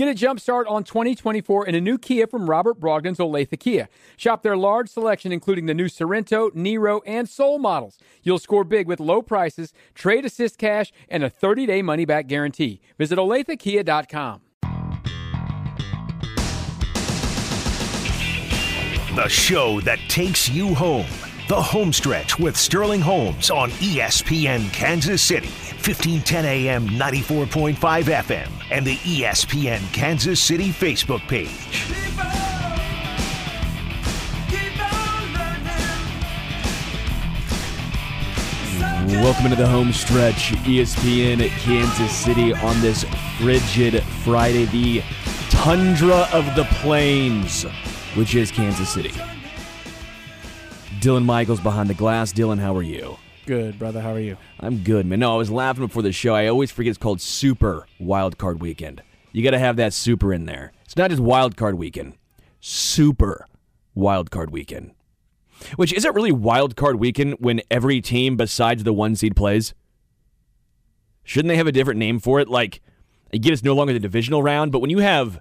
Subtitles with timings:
[0.00, 3.90] Get a jump start on 2024 in a new Kia from Robert Brogdon's Olathe Kia.
[4.16, 7.98] Shop their large selection, including the new Sorento, Niro, and Soul models.
[8.22, 12.28] You'll score big with low prices, trade assist cash, and a 30 day money back
[12.28, 12.80] guarantee.
[12.96, 14.40] Visit OlatheKia.com.
[19.16, 21.29] The show that takes you home.
[21.50, 27.74] The home stretch with Sterling Holmes on ESPN Kansas City, 1510 AM, 94.5
[28.04, 31.88] FM, and the ESPN Kansas City Facebook page.
[39.20, 43.04] Welcome into the home stretch, ESPN Kansas City on this
[43.38, 45.02] frigid Friday, the
[45.50, 47.64] tundra of the plains,
[48.14, 49.10] which is Kansas City.
[51.00, 52.30] Dylan Michaels behind the glass.
[52.30, 53.16] Dylan, how are you?
[53.46, 54.02] Good, brother.
[54.02, 54.36] How are you?
[54.60, 55.20] I'm good, man.
[55.20, 56.34] No, I was laughing before the show.
[56.34, 59.02] I always forget it's called Super Wild Card Weekend.
[59.32, 60.72] You got to have that super in there.
[60.84, 62.18] It's not just Wild Card Weekend,
[62.60, 63.46] Super
[63.94, 64.92] Wild Card Weekend.
[65.76, 69.72] Which is it really Wild Card Weekend when every team besides the one seed plays?
[71.24, 72.48] Shouldn't they have a different name for it?
[72.48, 72.82] Like,
[73.32, 75.40] get it's no longer the divisional round, but when you have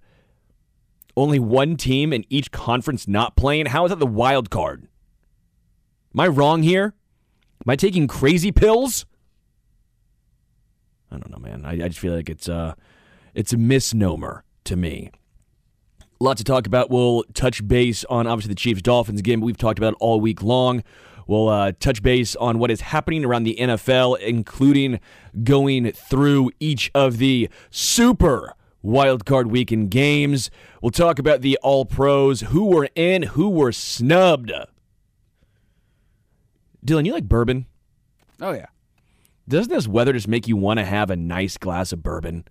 [1.17, 4.87] only one team in each conference not playing, how is that the wild card?
[6.13, 6.93] Am I wrong here?
[7.65, 9.05] Am I taking crazy pills?
[11.11, 11.65] I don't know, man.
[11.65, 12.73] I, I just feel like it's uh
[13.33, 15.11] it's a misnomer to me.
[16.19, 16.89] A lot to talk about.
[16.89, 19.39] We'll touch base on obviously the Chiefs Dolphins game.
[19.39, 20.83] We've talked about all week long.
[21.27, 24.99] We'll uh, touch base on what is happening around the NFL, including
[25.43, 30.49] going through each of the super wildcard weekend games.
[30.81, 34.51] We'll talk about the All Pros, who were in, who were snubbed.
[36.85, 37.65] Dylan, you like bourbon?
[38.41, 38.67] Oh, yeah.
[39.47, 42.45] Doesn't this weather just make you want to have a nice glass of bourbon?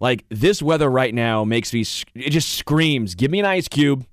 [0.00, 4.06] Like this weather right now makes me, it just screams, give me an ice cube,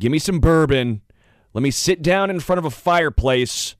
[0.00, 1.02] give me some bourbon,
[1.52, 3.76] let me sit down in front of a fireplace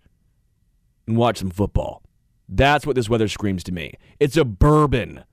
[1.06, 2.02] and watch some football.
[2.48, 3.94] That's what this weather screams to me.
[4.20, 5.24] It's a bourbon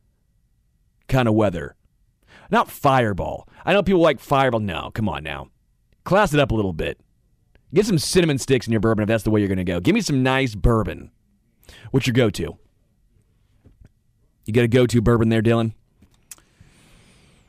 [1.08, 1.76] kind of weather.
[2.50, 3.48] Not fireball.
[3.66, 4.60] I know people like fireball.
[4.60, 5.50] No, come on now.
[6.04, 7.00] Class it up a little bit.
[7.74, 9.80] Get some cinnamon sticks in your bourbon if that's the way you're going to go.
[9.80, 11.12] Give me some nice bourbon.
[11.92, 12.58] What's your go to?
[14.46, 15.74] You got a go to bourbon there, Dylan?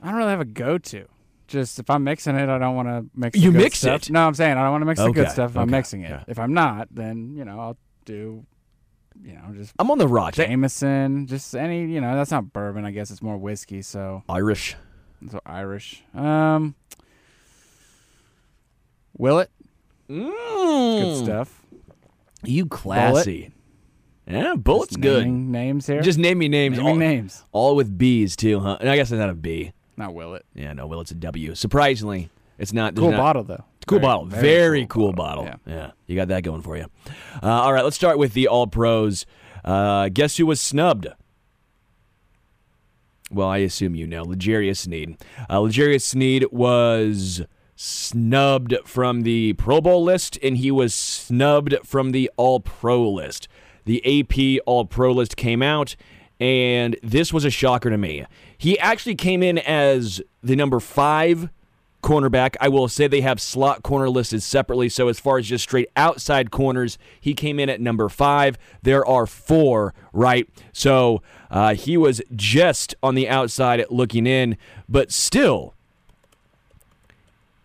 [0.03, 1.07] I don't really have a go to.
[1.47, 3.39] Just if I'm mixing it, I don't want to mix.
[3.39, 4.05] You mix stuff.
[4.05, 4.11] it?
[4.11, 6.13] No, I'm saying I don't want to mix the good stuff if I'm mixing it.
[6.13, 6.25] okay.
[6.27, 8.45] If I'm not, then you know I'll do,
[9.23, 10.07] you know, just I'm on the.
[10.07, 12.85] That- Jameson, just any, you know, that's not bourbon.
[12.85, 13.83] I guess it's more whiskey.
[13.83, 14.75] So Irish.
[15.31, 16.03] so Irish.
[16.15, 16.75] Um,
[19.17, 19.51] Willet,
[20.09, 21.01] Mm.
[21.03, 21.63] good stuff.
[22.45, 23.51] You classy.
[24.27, 25.27] Yeah, Bulleit's good.
[25.27, 26.01] Names here.
[26.01, 26.79] Just name me names.
[26.79, 27.45] naming all, names.
[27.53, 28.79] all with B's too, huh?
[28.81, 29.73] And I guess it's not a B.
[29.97, 30.45] Not Willet.
[30.55, 31.55] Yeah, no, well, it's a W.
[31.55, 32.97] Surprisingly, it's not.
[32.97, 33.65] Cool not- bottle though.
[33.87, 34.25] Cool Very- bottle.
[34.27, 35.45] Very, cool, bottle.
[35.45, 35.57] Yeah.
[35.67, 35.91] Yeah.
[36.07, 36.87] you got that going for you.
[37.43, 39.27] Uh, all right, let's start with the All Pros.
[39.63, 41.07] Uh, guess who was snubbed?
[43.31, 44.23] Well, I assume you know.
[44.23, 45.17] L'Jarius Sneed.
[45.51, 47.43] Uh, L'Jarius Sneed was
[47.77, 53.49] snubbed from the Pro Bowl list, and he was snubbed from the All Pro list.
[53.85, 55.97] The AP All Pro list came out,
[56.41, 58.25] and this was a shocker to me.
[58.57, 61.51] He actually came in as the number five
[62.05, 62.55] cornerback.
[62.61, 64.89] I will say they have slot corner listed separately.
[64.91, 68.59] So as far as just straight outside corners, he came in at number five.
[68.83, 70.49] There are four, right?
[70.73, 74.59] So uh, he was just on the outside looking in,
[74.89, 75.75] but still.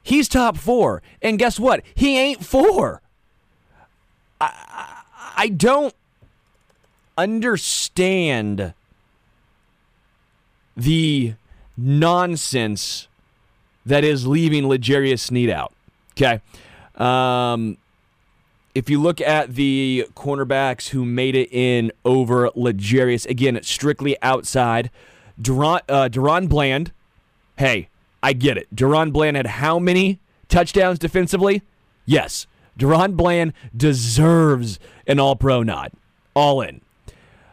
[0.03, 1.01] He's top four.
[1.21, 1.83] And guess what?
[1.93, 3.01] He ain't four.
[4.41, 5.03] I,
[5.35, 5.93] I, don't
[7.17, 8.73] understand
[10.77, 11.33] the
[11.75, 13.07] nonsense
[13.85, 15.73] that is leaving L'Jarius Sneed out.
[16.13, 16.41] Okay.
[16.95, 17.77] Um,
[18.75, 24.89] if you look at the cornerbacks who made it in over L'Jarius, again, strictly outside,
[25.41, 26.91] DaRon, uh, DaRon Bland,
[27.57, 27.89] hey,
[28.21, 28.73] I get it.
[28.75, 31.61] DaRon Bland had how many touchdowns defensively?
[32.05, 32.47] Yes.
[32.77, 35.91] DaRon Bland deserves an all pro nod.
[36.33, 36.81] All in.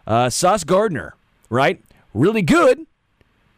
[0.06, 1.14] Uh, Sauce Gardner,
[1.50, 1.82] right?
[2.14, 2.86] Really good.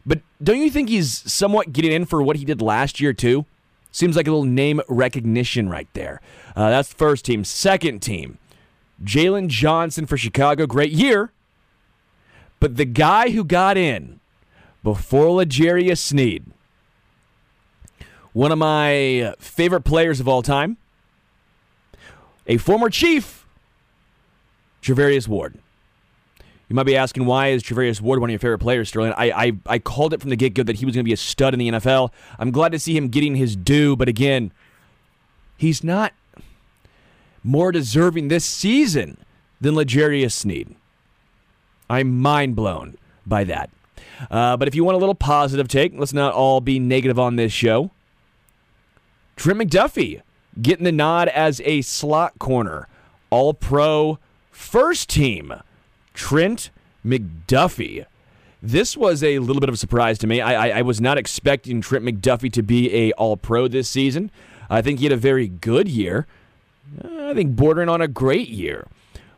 [0.05, 3.45] But don't you think he's somewhat getting in for what he did last year, too?
[3.91, 6.21] Seems like a little name recognition right there.
[6.55, 7.43] Uh, that's first team.
[7.43, 8.37] Second team,
[9.03, 10.65] Jaylon Johnson for Chicago.
[10.67, 11.31] Great year.
[12.59, 14.19] But the guy who got in
[14.83, 16.45] before L'Jarius Sneed,
[18.33, 20.77] one of my favorite players of all time,
[22.47, 23.45] a former Chief,
[24.81, 25.59] Charvarius Ward.
[26.67, 29.13] You might be asking why is Charvarius Ward one of your favorite players, Sterling?
[29.17, 31.13] I I, I called it from the get go that he was going to be
[31.13, 32.11] a stud in the NFL.
[32.37, 34.51] I'm glad to see him getting his due, but again,
[35.57, 36.13] he's not
[37.43, 39.17] more deserving this season
[39.59, 40.75] than L'Jarius Sneed.
[41.89, 43.71] I'm mind blown by that.
[44.29, 47.35] Uh, but if you want a little positive take, let's not all be negative on
[47.35, 47.91] this show.
[49.39, 50.21] Trent McDuffie
[50.61, 52.89] getting the nod as a slot corner,
[53.29, 54.19] all pro
[54.51, 55.53] first team.
[56.13, 56.71] Trent
[57.05, 58.05] McDuffie.
[58.61, 60.41] This was a little bit of a surprise to me.
[60.41, 64.29] I, I, I was not expecting Trent McDuffie to be a all pro this season.
[64.69, 66.27] I think he had a very good year.
[67.01, 68.87] I think bordering on a great year.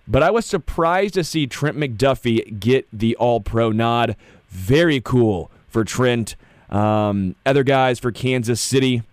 [0.08, 4.16] But I was surprised to see Trent McDuffie get the all pro nod.
[4.50, 6.36] Very cool for Trent.
[6.72, 9.04] Um, other guys for Kansas City.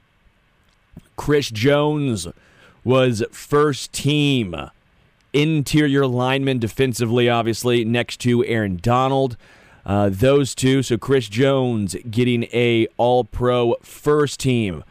[1.19, 2.29] Chris Jones
[2.85, 4.55] was first team
[5.35, 9.37] interior lineman defensively, obviously, next to Aaron Donald.
[9.85, 10.83] Uh, those two.
[10.83, 14.85] So Chris Jones getting a All Pro first team.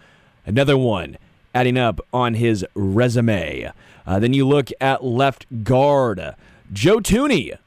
[0.46, 1.18] Another one
[1.56, 3.72] adding up on his resume.
[4.06, 6.36] Uh, then you look at left guard,
[6.72, 7.58] Joe Thuney.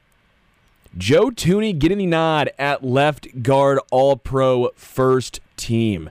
[0.97, 6.09] Joe Thuney getting the nod at left guard All Pro first team.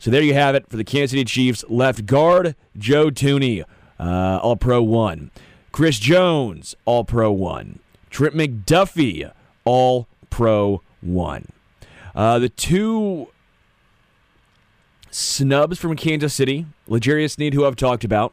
[0.00, 1.62] So there you have it for the Kansas City Chiefs.
[1.68, 3.64] Left guard, Joe Thuney,
[3.98, 5.30] uh, All Pro 1.
[5.72, 7.80] Chris Jones, All Pro 1.
[8.08, 9.30] Trent McDuffie,
[9.66, 11.48] All Pro 1.
[12.14, 13.28] Uh, the two
[15.10, 18.32] snubs from Kansas City, L'Jarius Need, who I've talked about.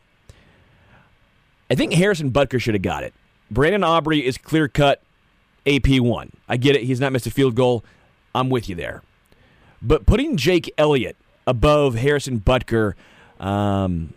[1.69, 3.13] I think Harrison Butker should have got it.
[3.51, 5.03] Brandon Aubrey is clear cut
[5.65, 6.31] AP1.
[6.47, 6.83] I get it.
[6.83, 7.83] He's not missed a field goal.
[8.33, 9.03] I'm with you there.
[9.81, 11.17] But putting Jake Elliott
[11.47, 12.93] above Harrison Butker,
[13.39, 14.13] um,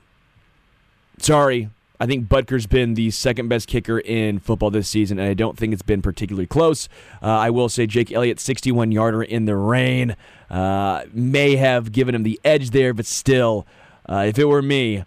[1.19, 1.71] sorry.
[2.03, 5.59] I think Butker's been the second best kicker in football this season, and I don't
[5.59, 6.89] think it's been particularly close.
[7.23, 10.17] Uh, I will say Jake Elliott, 61 yarder in the rain,
[10.49, 13.67] uh, may have given him the edge there, but still,
[14.09, 15.05] uh, if it were me,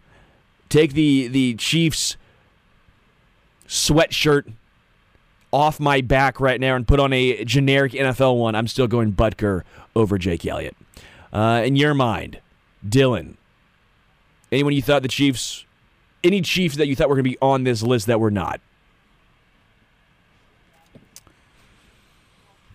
[0.70, 2.16] take the the Chiefs
[3.68, 4.52] sweatshirt
[5.52, 8.54] off my back right now and put on a generic NFL one.
[8.54, 9.64] I'm still going Butker
[9.96, 10.75] over Jake Elliott.
[11.34, 12.40] Uh, in your mind,
[12.88, 13.36] Dylan,
[14.52, 15.66] anyone you thought the Chiefs,
[16.24, 18.62] any Chiefs that you thought were going to be on this list that were not?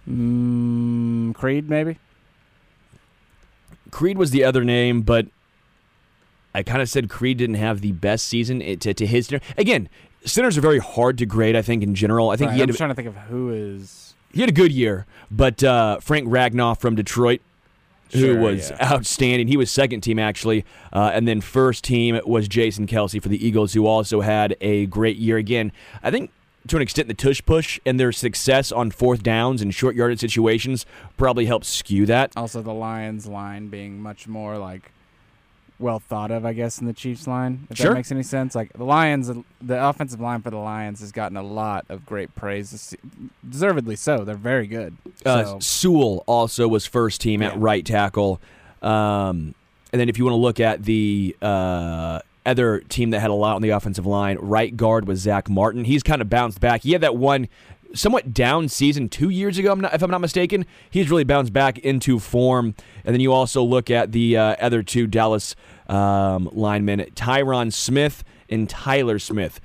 [0.09, 1.99] Mm, Creed, maybe.
[3.91, 5.27] Creed was the other name, but
[6.55, 9.89] I kind of said Creed didn't have the best season to, to his again.
[10.25, 11.55] Centers are very hard to grade.
[11.57, 12.31] I think in general.
[12.31, 14.15] I think Right, he had I'm a, trying to think of who is.
[14.33, 17.41] he had a good year, but uh, Frank Ragnow from Detroit,
[18.13, 18.93] who Sure, was yeah.
[18.93, 19.49] outstanding.
[19.49, 23.45] He was second team actually, uh, and then first team was Jason Kelce for the
[23.47, 25.37] Eagles, who also had a great year.
[25.37, 25.73] Again,
[26.03, 26.31] I think
[26.69, 30.21] to an extent the tush push and their success on fourth downs and short yarded
[30.21, 30.85] situations
[31.17, 32.33] probably helped skew that.
[32.37, 34.93] Also, the Lions line being much more like
[35.81, 37.67] well thought of, I guess, in the Chiefs line.
[37.71, 37.91] If Sure.
[37.91, 38.55] that makes any sense.
[38.55, 39.31] Like the Lions,
[39.63, 42.97] the offensive line for the Lions has gotten a lot of great praise,
[43.49, 44.25] deservedly so.
[44.25, 44.97] They're very good.
[45.25, 48.41] Uh, Sewell also was first team at right tackle.
[48.83, 49.55] Um,
[49.93, 53.35] and then if you want to look at the uh, other team that had a
[53.35, 55.85] lot on the offensive line, right guard was Zach Martin.
[55.85, 56.83] He's kind of bounced back.
[56.83, 57.49] He had that one
[57.94, 60.67] somewhat down season two years ago, if I'm not mistaken.
[60.90, 62.75] He's really bounced back into form.
[63.05, 65.54] And then you also look at the uh, other two Dallas
[65.88, 69.61] um, linemen, Tyron Smith and Tyler Smith.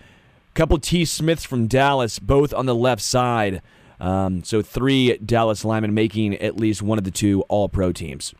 [0.53, 1.03] Couple T.
[1.05, 3.61] Smiths from Dallas, both on the left side.
[3.99, 8.33] Um, so three Dallas linemen making at least one of the two All Pro teams.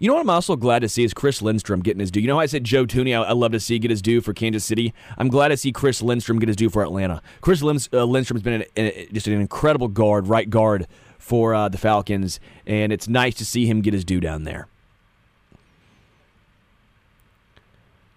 [0.00, 2.20] You know what I'm also glad to see is Chris Lindstrom getting his due.
[2.20, 4.22] You know how I said Joe Thuney, I, I love to see get his due
[4.22, 4.94] for Kansas City.
[5.18, 7.20] I'm glad to see Chris Lindstrom get his due for Atlanta.
[7.42, 10.86] Chris uh, Lindstrom's been an, an, just an incredible guard, right guard
[11.18, 14.68] for uh, the Falcons, and it's nice to see him get his due down there.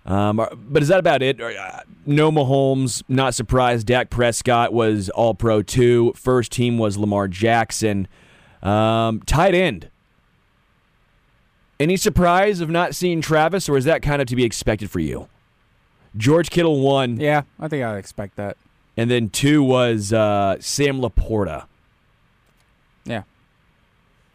[0.06, 1.42] Um, but is that about it?
[1.42, 3.88] Uh, No Mahomes, not surprised.
[3.88, 6.14] Dak Prescott was All Pro two.
[6.16, 8.08] First team was Lamar Jackson.
[8.62, 9.90] Um, tight end.
[11.80, 15.00] Any surprise of not seeing Travis, or is that kind of to be expected for
[15.00, 15.28] you?
[16.16, 18.56] George Kittle one, yeah, I think I'd expect that.
[18.96, 21.66] and then two was uh, Sam Laporta.
[23.06, 23.24] Yeah,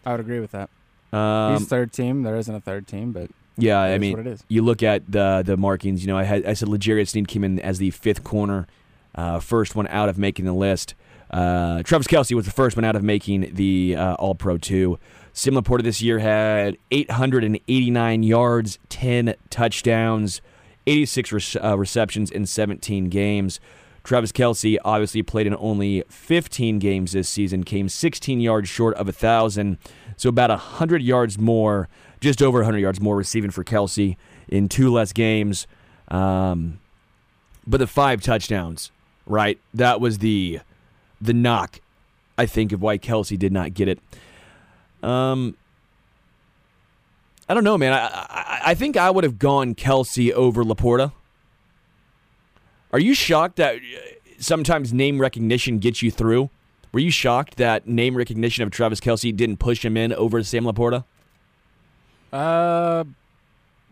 [0.04, 0.68] I would agree with that.
[1.16, 2.22] Um, He's third team.
[2.22, 4.44] There isn't a third team, but Yeah, I mean, what it is.
[4.48, 6.02] you look at the the markings.
[6.02, 8.66] You know, I had I said L'Jarius Sneed came in as the fifth corner,
[9.14, 10.94] uh, first one out of making the list.
[11.30, 14.98] Uh, Travis Kelce was the first one out of making the uh, All Pro two.
[15.32, 20.40] Sam Laporta this year had 889 yards, 10 touchdowns,
[20.86, 23.60] 86 re- uh, receptions in 17 games.
[24.02, 29.06] Travis Kelce obviously played in only 15 games this season, came 16 yards short of
[29.06, 29.78] a 1,000,
[30.16, 31.88] so about 100 yards more,
[32.20, 34.16] just over 100 yards more receiving for Kelce
[34.48, 35.66] in two less games.
[36.08, 36.80] Um,
[37.66, 38.90] but the five touchdowns,
[39.26, 39.60] right?
[39.74, 40.60] That was the
[41.20, 41.80] the knock,
[42.36, 43.98] I think, of why Kelce did not get it.
[45.02, 45.56] Um,
[47.48, 47.92] I don't know, man.
[47.92, 51.12] I, I, I think I would have gone Kelce over Laporta.
[52.92, 53.78] Are you shocked that uh,
[54.38, 56.50] sometimes name recognition gets you through?
[56.92, 60.64] Were you shocked that name recognition of Travis Kelce didn't push him in over Sam
[60.64, 61.04] Laporta?
[62.32, 63.04] Uh,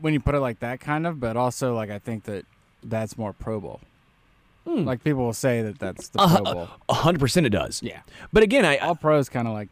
[0.00, 2.45] when you put it like that, kind of, but also like I think that
[2.83, 3.80] that's more Pro Bowl.
[4.66, 6.68] Like people will say that that's the Pro Bowl.
[6.88, 7.82] A hundred percent, it does.
[7.82, 8.00] Yeah,
[8.32, 9.68] But again, I, all pros kind of like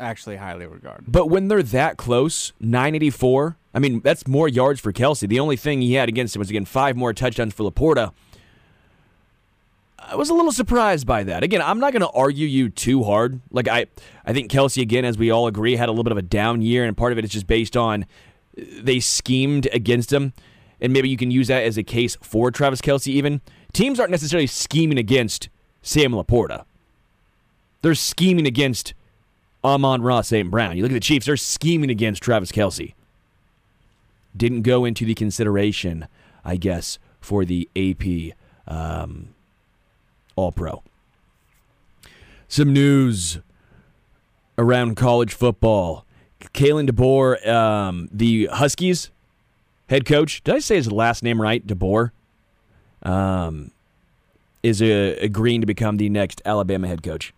[0.00, 1.04] actually highly regarded.
[1.06, 5.28] But when they're that close, 984, I mean, that's more yards for Kelce.
[5.28, 8.12] The only thing he had against him was, again, five more touchdowns for Laporta.
[9.98, 11.42] I was a little surprised by that.
[11.42, 13.40] Again, I'm not going to argue you too hard.
[13.50, 13.86] Like, I,
[14.24, 16.60] I think Kelce, again, as we all agree, had a little bit of a down
[16.62, 18.02] year, and part of it is just based on
[18.58, 20.32] uh, they schemed against him.
[20.84, 23.40] And maybe you can use that as a case for Travis Kelce, even.
[23.72, 25.48] Teams aren't necessarily scheming against
[25.80, 26.66] Sam Laporta,
[27.80, 28.92] they're scheming against
[29.64, 30.50] Amon-Ra St.
[30.50, 30.76] Brown.
[30.76, 32.92] You look at the Chiefs, they're scheming against Travis Kelce.
[34.36, 36.06] Didn't go into the consideration,
[36.44, 38.36] I guess, for the AP
[38.68, 39.30] um,
[40.36, 40.82] All Pro.
[42.46, 43.38] Some news
[44.58, 46.04] around college football.
[46.52, 49.10] Kalen DeBoer, um, the Huskies
[49.94, 51.64] head coach, did I say his last name right?
[51.64, 52.10] DeBoer?
[53.04, 53.70] Um,
[54.62, 57.32] is agreeing to become the next Alabama head coach.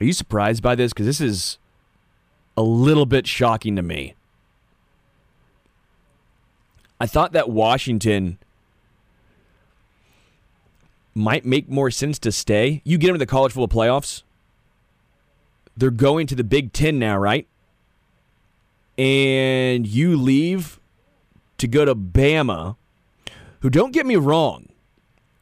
[0.00, 0.94] Are you surprised by this?
[0.94, 1.58] Because this is
[2.56, 4.14] a little bit shocking to me.
[6.98, 8.38] I thought that Washington
[11.14, 12.80] might make more sense to stay.
[12.84, 14.22] You get them to the college football playoffs.
[15.76, 17.46] They're going to the Big Ten now, right?
[19.00, 20.78] And you leave
[21.56, 22.76] to go to Bama,
[23.60, 24.68] who don't get me wrong,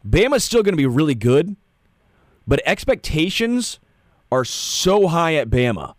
[0.09, 1.57] Bama's still going to be really good,
[2.47, 3.81] but expectations
[4.31, 5.95] are so high at Bama.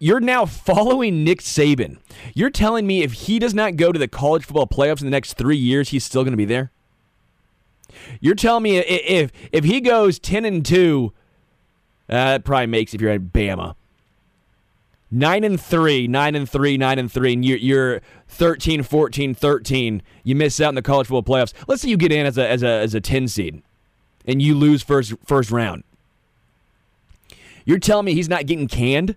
[0.00, 1.98] You're now following Nick Saban.
[2.34, 5.12] You're telling me if he does not go to the college football playoffs in the
[5.12, 6.72] next three years, he's still going to be there.
[8.20, 11.12] You're telling me if if he goes ten and two,
[12.08, 13.76] uh, that probably makes if you're at Bama.
[15.10, 20.02] Nine and three, nine and three, nine and three, and you're, you're 13, 14, 13.
[20.24, 21.52] You miss out in the college football playoffs.
[21.68, 23.62] Let's say you get in as a as a as a ten seed,
[24.26, 25.84] and you lose first first round.
[27.64, 29.16] You're telling me he's not getting canned?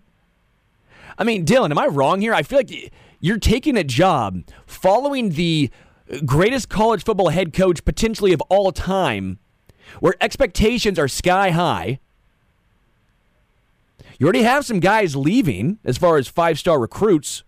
[1.17, 2.33] I mean, Dylan, am I wrong here?
[2.33, 5.69] I feel like you're taking a job following the
[6.25, 9.39] greatest college football head coach potentially of all time,
[9.99, 11.99] where expectations are sky high.
[14.19, 17.43] You already have some guys leaving as far as five star recruits.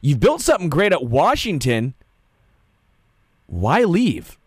[0.00, 1.94] You've built something great at Washington.
[3.46, 4.38] Why leave?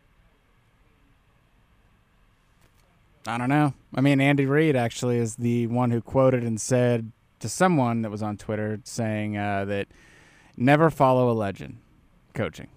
[3.27, 3.73] I don't know.
[3.93, 8.09] I mean, Andy Reid actually is the one who quoted and said to someone that
[8.09, 9.87] was on Twitter saying uh, that
[10.57, 11.77] never follow a legend
[12.33, 12.69] coaching.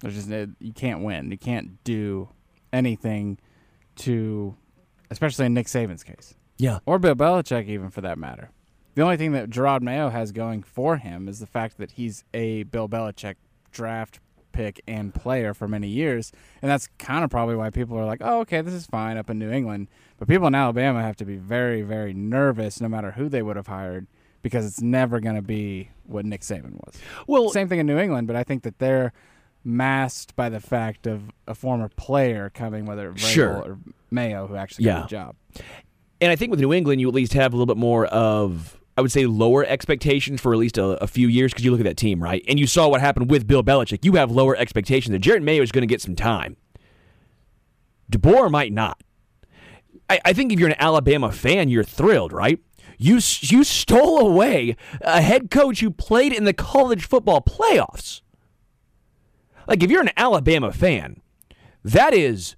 [0.00, 1.30] There's just you can't win.
[1.30, 2.28] You can't do
[2.72, 3.38] anything
[3.96, 4.54] to,
[5.10, 6.78] especially in Nick Saban's case, Yeah.
[6.86, 8.50] or Bill Belichick, even for that matter.
[8.94, 12.24] The only thing that Jerod Mayo has going for him is the fact that he's
[12.32, 13.34] a Bill Belichick
[13.70, 14.20] draft
[14.52, 16.32] pick and player for many years,
[16.62, 19.28] and that's kind of probably why people are like, "Oh, okay, this is fine up
[19.28, 23.10] in New England." But people in Alabama have to be very, very nervous, no matter
[23.10, 24.06] who they would have hired,
[24.40, 26.94] because it's never going to be what Nick Saban was.
[27.26, 29.12] Well, Same thing in New England, but I think that they're
[29.62, 33.56] masked by the fact of a former player coming, whether Vrabel Sure.
[33.56, 33.78] or
[34.10, 35.00] Mayo, who actually Yeah.
[35.00, 35.34] got the job.
[36.20, 38.80] And I think with New England, you at least have a little bit more of,
[38.96, 41.80] I would say, lower expectations for at least a, a few years because you look
[41.80, 42.44] at that team, right?
[42.48, 44.04] And you saw what happened with Bill Belichick.
[44.04, 45.12] You have lower expectations.
[45.12, 46.56] that Jerod Mayo is going to get some time.
[48.10, 49.02] DeBoer might not.
[50.08, 52.60] I, I think if you're an Alabama fan, you're thrilled, right?
[52.98, 58.22] You you stole away a head coach who played in the college football playoffs.
[59.68, 61.20] Like if you're an Alabama fan,
[61.84, 62.56] that is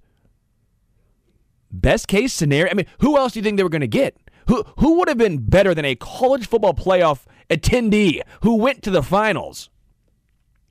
[1.71, 2.71] best case scenario.
[2.71, 4.17] I mean, who else do you think they were going to get?
[4.47, 8.91] Who who would have been better than a college football playoff attendee who went to
[8.91, 9.69] the finals?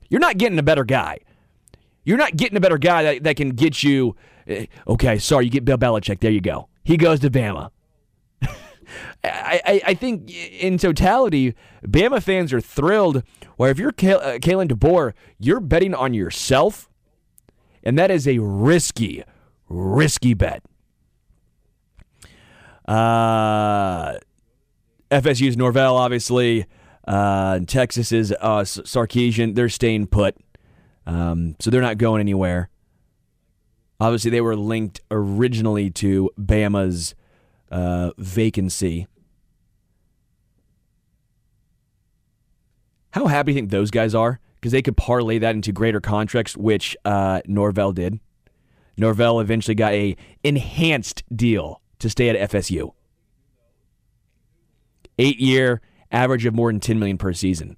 [0.09, 1.19] You're not getting a better guy.
[2.03, 4.15] You're not getting a better guy that, that can get you.
[4.47, 6.19] eh, Okay, sorry, you get Bill Belichick.
[6.19, 6.67] There you go.
[6.83, 7.69] He goes to Bama.
[9.23, 11.53] I, I, think in totality,
[11.85, 13.23] Bama fans are thrilled.
[13.57, 16.89] Where if you're uh, Kalen DeBoer, you're betting on yourself
[17.83, 19.23] And that is a risky,
[19.67, 20.63] risky bet.
[22.89, 24.17] Uh,
[25.11, 26.65] FSU's Norvell, obviously.
[27.07, 29.53] Uh, Texas is uh, Sarkisian.
[29.53, 30.35] They're staying put.
[31.05, 32.69] Um, so they're not going anywhere.
[33.99, 37.13] Obviously, they were linked originally to Bama's
[37.71, 39.07] uh, vacancy.
[43.11, 44.39] How happy do you think those guys are?
[44.55, 48.19] Because they could parlay that into greater contracts, which uh, Norvell did.
[48.97, 52.93] Norvell eventually got a enhanced deal to stay at FSU.
[55.17, 57.77] Eight year, average of more than 10 million per season.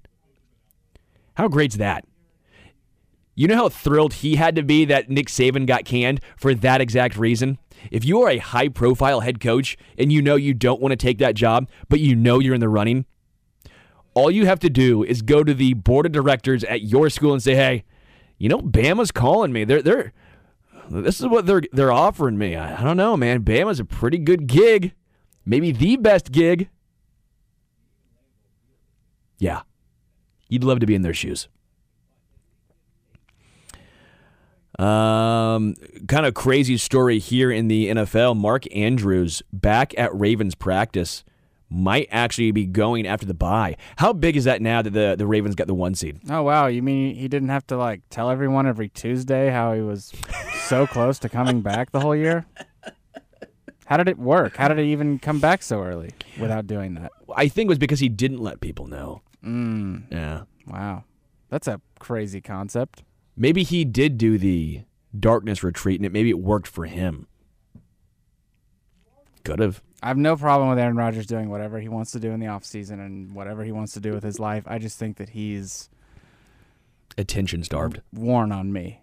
[1.34, 2.04] How great's that?
[3.34, 6.82] You know how thrilled he had to be that Nick Saban got canned for that
[6.82, 7.58] exact reason?
[7.90, 10.96] If you are a high profile head coach and you know you don't want to
[10.96, 13.06] take that job, but you know you're in the running,
[14.14, 17.32] all you have to do is go to the board of directors at your school
[17.32, 17.84] and say, "Hey,
[18.36, 19.64] you know Bama's calling me.
[19.64, 20.12] They're they're
[20.90, 22.56] this is what they're they're offering me.
[22.56, 23.42] I, I don't know, man.
[23.42, 24.94] Bama's a pretty good gig.
[25.44, 26.68] Maybe the best gig."
[29.38, 29.62] Yeah.
[30.48, 31.48] You'd love to be in their shoes.
[34.78, 35.74] Um,
[36.08, 38.36] kind of crazy story here in the NFL.
[38.36, 41.24] Mark Andrews back at Ravens practice
[41.72, 43.76] might actually be going after the bye.
[43.96, 46.20] How big is that now that the, the Ravens got the one seed?
[46.30, 49.80] Oh wow, you mean he didn't have to like tell everyone every Tuesday how he
[49.80, 50.12] was
[50.66, 52.44] so close to coming back the whole year?
[53.86, 54.56] How did it work?
[54.56, 56.10] How did it even come back so early
[56.40, 57.12] without doing that?
[57.36, 59.22] I think it was because he didn't let people know.
[59.44, 60.42] Mm, Yeah.
[60.66, 61.04] wow,
[61.48, 63.02] that's a crazy concept.
[63.36, 64.82] Maybe he did do the
[65.18, 67.26] darkness retreat and it maybe it worked for him.
[69.44, 69.82] Could have.
[70.02, 72.46] I have no problem with Aaron Rodgers doing whatever he wants to do in the
[72.46, 74.64] offseason and whatever he wants to do with his life.
[74.66, 75.88] I just think that he's
[77.18, 78.00] Attention starved.
[78.12, 79.00] worn on me.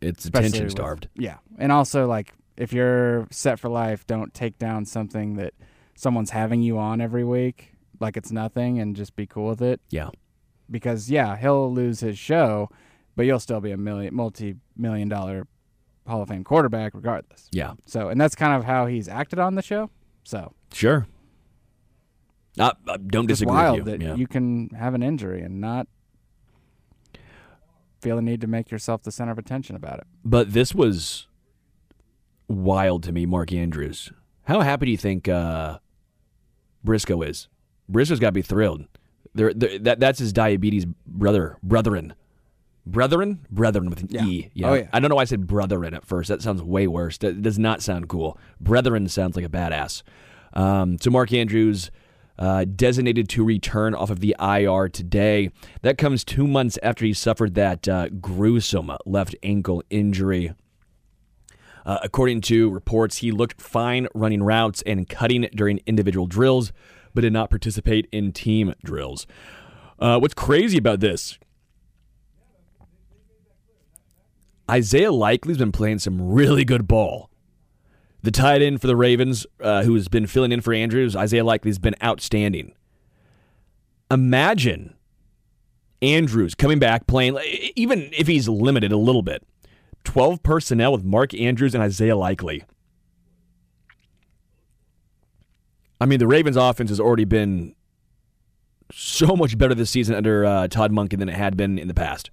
[0.00, 1.08] It's especially attention with- starved.
[1.14, 1.38] Yeah.
[1.58, 5.54] And also like if you're set for life, don't take down something that
[5.94, 9.80] someone's having you on every week like it's nothing and just be cool with it
[9.90, 10.10] Yeah.
[10.70, 12.68] because yeah, he'll lose his show,
[13.16, 15.46] but you'll still be a million multi-million dollar
[16.06, 17.48] Hall of Fame quarterback regardless.
[17.52, 17.74] Yeah.
[17.86, 19.90] So, and that's kind of how he's acted on the show.
[20.24, 21.06] So, Sure.
[22.58, 23.98] Uh, uh, don't it's disagree wild with you.
[23.98, 24.14] that yeah.
[24.14, 25.88] you can have an injury and not
[28.00, 30.06] feel the need to make yourself the center of attention about it.
[30.24, 31.26] But this was
[32.48, 34.12] wild to me, Mark Andrews.
[34.44, 35.78] How happy do you think uh,
[36.84, 37.48] Briscoe is?
[37.88, 38.84] Briscoe's got to be thrilled.
[39.34, 42.14] They're, they're- that that's his diabetes brother, brethren,
[42.86, 44.24] brethren, brethren with an Yeah.
[44.24, 44.50] e.
[44.64, 44.88] Oh, yeah.
[44.92, 46.28] I don't know why I said brethren at first.
[46.28, 47.18] That sounds way worse.
[47.18, 48.38] That does not sound cool.
[48.60, 50.02] Brethren sounds like a badass.
[50.52, 51.90] Um, so Mark Andrews.
[52.36, 55.52] Uh, designated to return off of the IR today.
[55.82, 60.52] That comes two months after he suffered that uh, gruesome left ankle injury.
[61.86, 66.72] Uh, according to reports, he looked fine running routes and cutting during individual drills,
[67.14, 69.28] but did not participate in team drills.
[70.00, 71.38] Uh, what's crazy about this?
[74.70, 77.30] Isaiah Likely's been playing some really good ball.
[78.22, 81.44] The tight end for the Ravens, uh, who has been filling in for Andrews, Isaiah
[81.44, 82.72] Likely's been outstanding.
[84.10, 84.94] Imagine
[86.00, 87.38] Andrews coming back playing,
[87.76, 89.42] even if he's limited a little bit.
[90.04, 92.64] 12 personnel with Mark Andrews and Isaiah Likely.
[96.00, 97.74] I mean, the Ravens' offense has already been
[98.92, 101.94] so much better this season under uh, Todd Monken than it had been in the
[101.94, 102.30] past.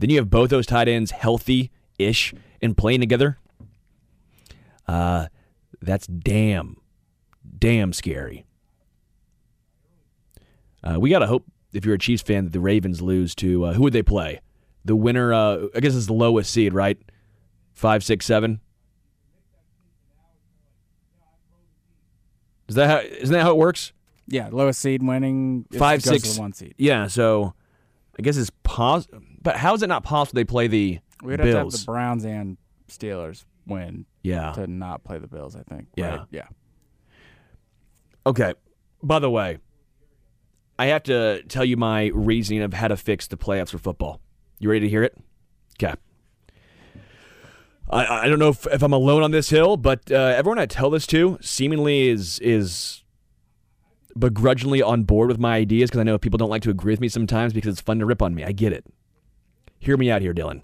[0.00, 3.38] Then you have both those tight ends healthy ish and playing together.
[4.88, 5.26] Uh,
[5.82, 6.78] that's damn,
[7.58, 8.46] damn scary.
[10.82, 13.66] Uh, we got to hope, if you're a Chiefs fan, that the Ravens lose to
[13.66, 14.40] uh, who would they play?
[14.86, 16.98] The winner, uh, I guess, is the lowest seed, right?
[17.74, 18.60] Five, six, seven.
[22.68, 23.00] Is that how?
[23.00, 23.92] Isn't that how it works?
[24.26, 26.74] Yeah, lowest seed winning Five, six, one seed.
[26.78, 27.08] Yeah.
[27.08, 27.52] So,
[28.20, 29.22] I guess it's possible.
[29.40, 32.26] But how is it not possible they play the We'd have to have the Browns
[32.26, 34.52] and Steelers win yeah.
[34.52, 35.56] to not play the Bills.
[35.56, 35.86] I think.
[35.96, 36.16] Yeah.
[36.16, 36.26] Right?
[36.30, 36.48] Yeah.
[38.26, 38.52] Okay.
[39.02, 39.56] By the way,
[40.78, 44.20] I have to tell you my reasoning of how to fix the playoffs for football.
[44.58, 45.16] You ready to hear it?
[45.82, 45.94] Okay.
[47.88, 50.66] I, I don't know if, if I'm alone on this hill, but uh, everyone I
[50.66, 53.02] tell this to seemingly is is
[54.18, 57.00] begrudgingly on board with my ideas because I know people don't like to agree with
[57.00, 58.44] me sometimes because it's fun to rip on me.
[58.44, 58.84] I get it.
[59.78, 60.62] Hear me out here, Dylan.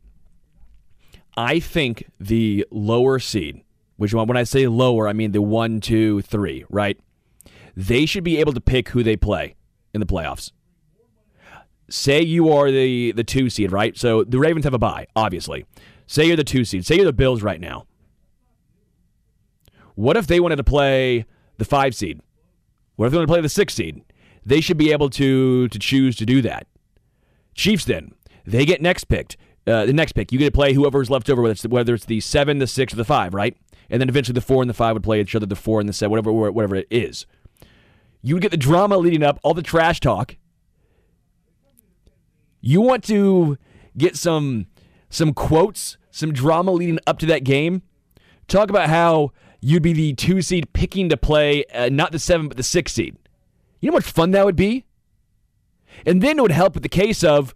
[1.37, 3.63] I think the lower seed,
[3.97, 6.99] which when I say lower, I mean the one, two, three, right?
[7.77, 9.55] They should be able to pick who they play
[9.93, 10.53] in the playoffs.
[11.89, 13.97] Say you are the the two seed, right?
[13.97, 15.67] So the Ravens have a bye, obviously.
[16.07, 16.85] Say you're the two seed.
[16.87, 17.87] Say you're the Bills right now.
[19.95, 21.27] What if they wanted to play
[21.59, 22.21] the five seed?
[22.97, 24.03] What if they want to play the six seed?
[24.45, 26.67] They should be able to to choose to do that.
[27.55, 28.15] Chiefs then
[28.47, 29.37] they get next picked.
[29.67, 32.05] Uh, the next pick, you get to play whoever's left over, whether it's, whether it's
[32.05, 33.57] the seven, the six, or the five, right?
[33.91, 35.89] And then eventually the four and the five would play each other, the four and
[35.89, 37.27] the seven, whatever, whatever it is.
[38.23, 40.37] You would get the drama leading up, all the trash talk.
[42.61, 43.59] You want to
[43.97, 44.67] get some
[45.09, 47.83] some quotes, some drama leading up to that game.
[48.49, 52.49] Talk about how you'd be the two seed picking to play, uh, not the seven,
[52.49, 53.17] but the six seed.
[53.81, 54.85] You know how much fun that would be?
[56.05, 57.55] And then it would help with the case of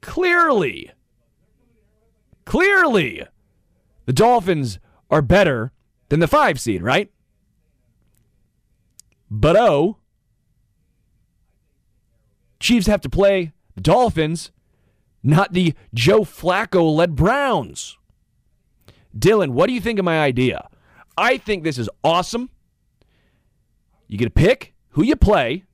[0.00, 0.90] clearly,
[2.44, 3.26] clearly,
[4.06, 4.78] the Dolphins
[5.10, 5.72] are better
[6.08, 7.10] than the five seed, right?
[9.30, 9.98] But oh,
[12.60, 14.50] Chiefs have to play the Dolphins,
[15.22, 17.98] not the Joe Flacco led Browns.
[19.16, 20.68] Dylan, what do you think of my idea?
[21.16, 22.50] I think this is awesome.
[24.08, 25.64] You get to pick who you play,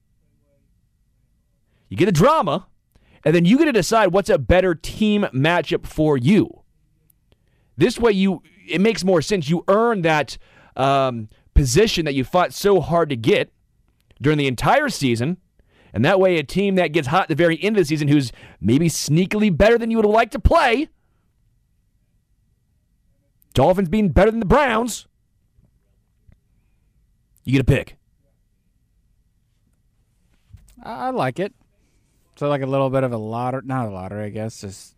[1.89, 2.67] you get a drama,
[3.25, 6.63] and then you get to decide what's a better team matchup for you.
[7.77, 9.49] This way, you it makes more sense.
[9.49, 10.39] You earn that
[10.77, 13.53] um, position that you fought so hard to get
[14.21, 15.39] during the entire season.
[15.93, 18.09] And that way, a team that gets hot at the very end of the season,
[18.09, 20.89] who's maybe sneakily better than you would like to play,
[23.53, 25.07] Dolphins being better than the Browns,
[27.45, 27.97] you get a pick.
[30.83, 31.53] I I like it.
[32.37, 34.97] So like a little bit of a lottery, not a lottery, I guess, just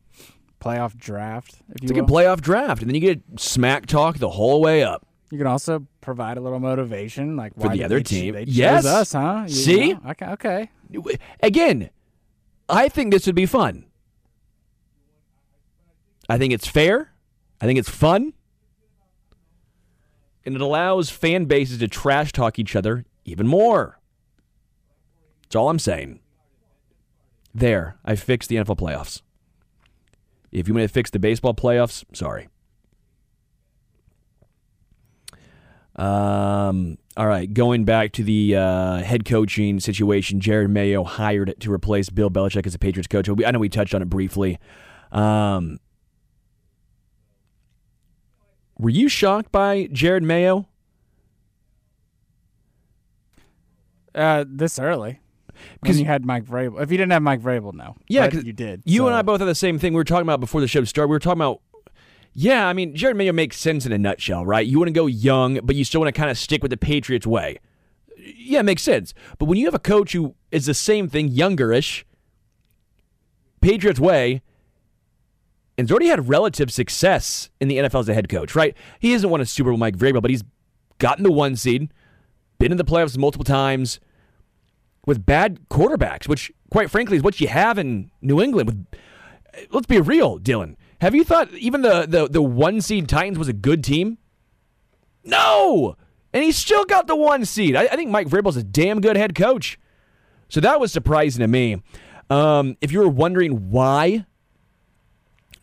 [0.61, 1.55] playoff draft.
[1.75, 4.61] If you It's like a playoff draft, and then you get smack talk the whole
[4.63, 5.07] way up.
[5.31, 8.35] You can also provide a little motivation, like For the other ch- team.
[8.35, 8.87] They Yes.
[8.87, 9.45] us, huh?
[9.49, 9.93] You See?
[9.95, 10.01] know?
[10.11, 10.71] Okay, okay.
[11.43, 11.91] Again,
[12.69, 13.87] I think this would be fun.
[16.29, 17.11] I think it's fair.
[17.61, 18.33] I think it's fun.
[20.47, 23.99] And it allows fan bases to trash talk each other even more.
[25.43, 26.21] That's all I'm saying.
[27.55, 29.23] There, I fixed the NFL playoffs.
[30.51, 32.49] If you want to fix the baseball playoffs, sorry.
[35.97, 41.73] Um, all right, going back to the uh, head coaching situation, Jerod Mayo hired to
[41.73, 43.29] replace Bill Belichick as the Patriots coach.
[43.29, 44.59] I know we touched on it briefly.
[45.13, 45.79] Um,
[48.79, 50.67] were you shocked by Jerod Mayo?
[54.15, 55.21] Uh, this early.
[55.81, 56.81] Because- you had Mike Vrabel.
[56.83, 57.97] If you didn't have Mike Vrabel, no.
[58.09, 58.83] Yeah, you did.
[58.85, 59.93] You and I both had the same thing.
[59.93, 61.09] We were talking about before the show started.
[61.09, 61.61] We were talking about,
[62.33, 64.67] yeah, I mean, Jerod Mayo makes sense in a nutshell, right?
[64.67, 66.77] You want to go young, but you still want to kind of stick with the
[66.77, 67.59] Patriots way.
[68.17, 69.15] Yeah, it makes sense.
[69.39, 72.05] But when you have a coach who is the same thing, youngerish,
[73.61, 74.43] Patriots way,
[75.77, 78.77] and already had relative success in the NFL as a head coach, right?
[79.01, 80.45] He hasn't won a Super Bowl, Mike Vrabel, but he's
[80.99, 81.93] gotten the one seed,
[82.59, 84.01] been in the playoffs multiple times
[85.07, 88.69] with bad quarterbacks, which, quite frankly, is what you have in New England.
[88.69, 88.87] With
[89.71, 90.77] let's be real, Dylan.
[91.01, 94.19] Have you thought even the the, the one seed Titans was a good team?
[95.25, 95.97] No,
[96.33, 97.77] and he still got the one seed.
[97.77, 99.79] I, I think Mike Vrabel's a damn good head coach.
[100.49, 101.83] So that was surprising to me.
[102.31, 104.27] Um, if you were wondering why,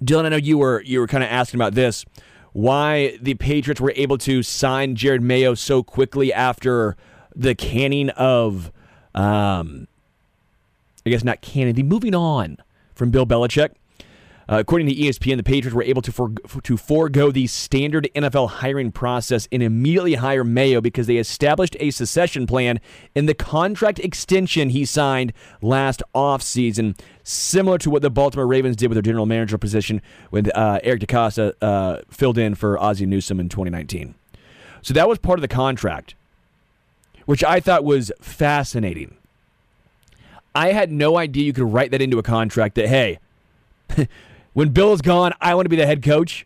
[0.03, 2.05] Dylan, I know you were you were kind of asking about this.
[2.53, 6.97] Why the Patriots were able to sign Jerod Mayo so quickly after
[7.33, 8.73] the canning of,
[9.15, 9.87] um,
[11.05, 12.57] I guess not canning, the moving on
[12.93, 13.69] from Bill Belichick.
[14.51, 16.29] Uh, according to ESPN, the Patriots were able to for,
[16.63, 21.89] to forego the standard NFL hiring process and immediately hire Mayo because they established a
[21.89, 22.81] secession plan
[23.15, 28.89] in the contract extension he signed last offseason, similar to what the Baltimore Ravens did
[28.89, 33.39] with their general manager position when uh, Eric DeCosta uh, filled in for Ozzie Newsome
[33.39, 34.15] in 2019.
[34.81, 36.13] So that was part of the contract,
[37.25, 39.15] which I thought was fascinating.
[40.53, 43.19] I had no idea you could write that into a contract that, hey,
[44.53, 46.45] when Bill is gone, I want to be the head coach.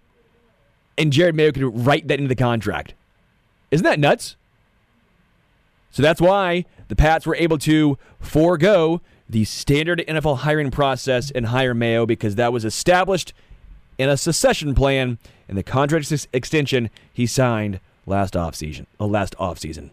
[0.98, 2.94] And Jerod Mayo could write that into the contract.
[3.70, 4.38] Isn't that nuts?
[5.92, 11.48] So that's why the Pats were able to forego the standard NFL hiring process and
[11.48, 13.34] hire Mayo because that was established
[13.98, 18.86] in a secession plan in the contract extension he signed last offseason.
[19.00, 19.92] Uh, last offseason.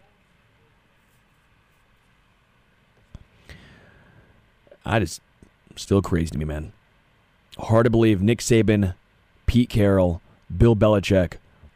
[4.85, 5.21] I just
[5.75, 6.73] still crazy to me, man.
[7.57, 8.95] Hard to believe Nick Saban,
[9.45, 10.21] Pete Carroll,
[10.55, 11.33] Bill Belichick,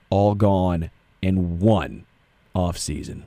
[0.10, 0.90] all gone
[1.22, 2.06] in one
[2.56, 3.26] off season.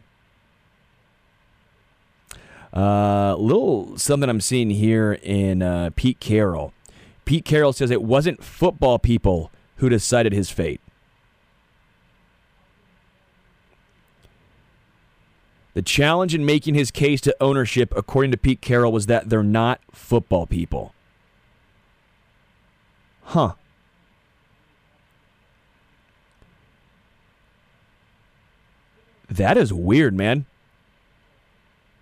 [2.73, 6.73] Uh, little something I'm seeing here in uh, Pete Carroll.
[7.25, 10.81] Pete Carroll says it wasn't football people who decided his fate.
[15.75, 19.43] The challenge in making his case to ownership, according to Pete Carroll, was that they're
[19.43, 20.93] not football people.
[23.31, 23.53] Huh.
[29.31, 30.47] That is weird, man.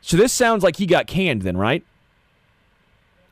[0.01, 1.85] So this sounds like he got canned then, right?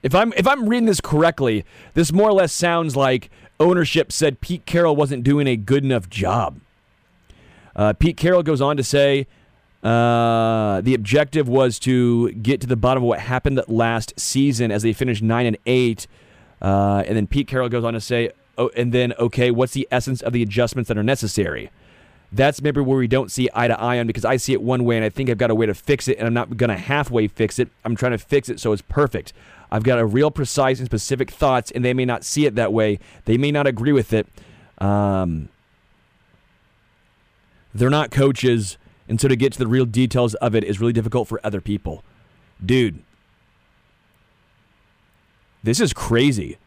[0.02, 4.42] If I'm if I'm reading this correctly, this more or less sounds like ownership said
[4.42, 6.60] Pete Carroll wasn't doing a good enough job.
[7.74, 9.26] Uh, Pete Carroll goes on to say
[9.82, 14.82] uh, the objective was to get to the bottom of what happened last season as
[14.82, 16.06] they finished nine and eight.
[16.60, 19.86] Uh, and then Pete Carroll goes on to say, oh, and then okay, what's the
[19.90, 21.70] essence of the adjustments that are necessary?
[22.32, 24.84] That's maybe where we don't see eye to eye on because I see it one
[24.84, 26.70] way and I think I've got a way to fix it, and I'm not going
[26.70, 27.68] to halfway fix it.
[27.84, 29.32] I'm trying to fix it so it's perfect.
[29.70, 32.72] I've got a real precise and specific thoughts, and they may not see it that
[32.72, 32.98] way.
[33.24, 34.26] They may not agree with it.
[34.78, 35.48] Um,
[37.74, 40.92] they're not coaches, and so to get to the real details of it is really
[40.92, 42.04] difficult for other people.
[42.64, 43.02] Dude,
[45.66, 46.58] this is crazy.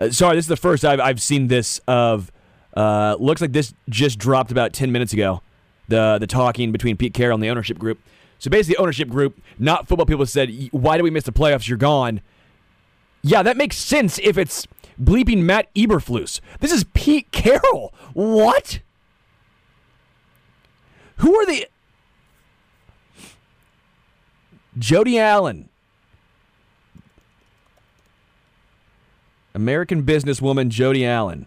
[0.00, 2.32] Uh, sorry, this is the first I've, I've seen this of.
[2.74, 5.42] Uh, looks like this just dropped about 10 minutes ago.
[5.88, 7.98] The, the talking between Pete Carroll and the ownership group.
[8.38, 11.68] So basically, ownership group, not football people, said, Why did we miss the playoffs?
[11.68, 12.20] You're gone.
[13.22, 14.68] Yeah, that makes sense if it's
[15.02, 16.40] bleeping Matt Eberflus.
[16.60, 17.92] This is Pete Carroll.
[18.14, 18.78] What?
[21.16, 21.66] Who are the.
[24.80, 25.68] Jody Allen.
[29.54, 31.46] American businesswoman Jody Allen.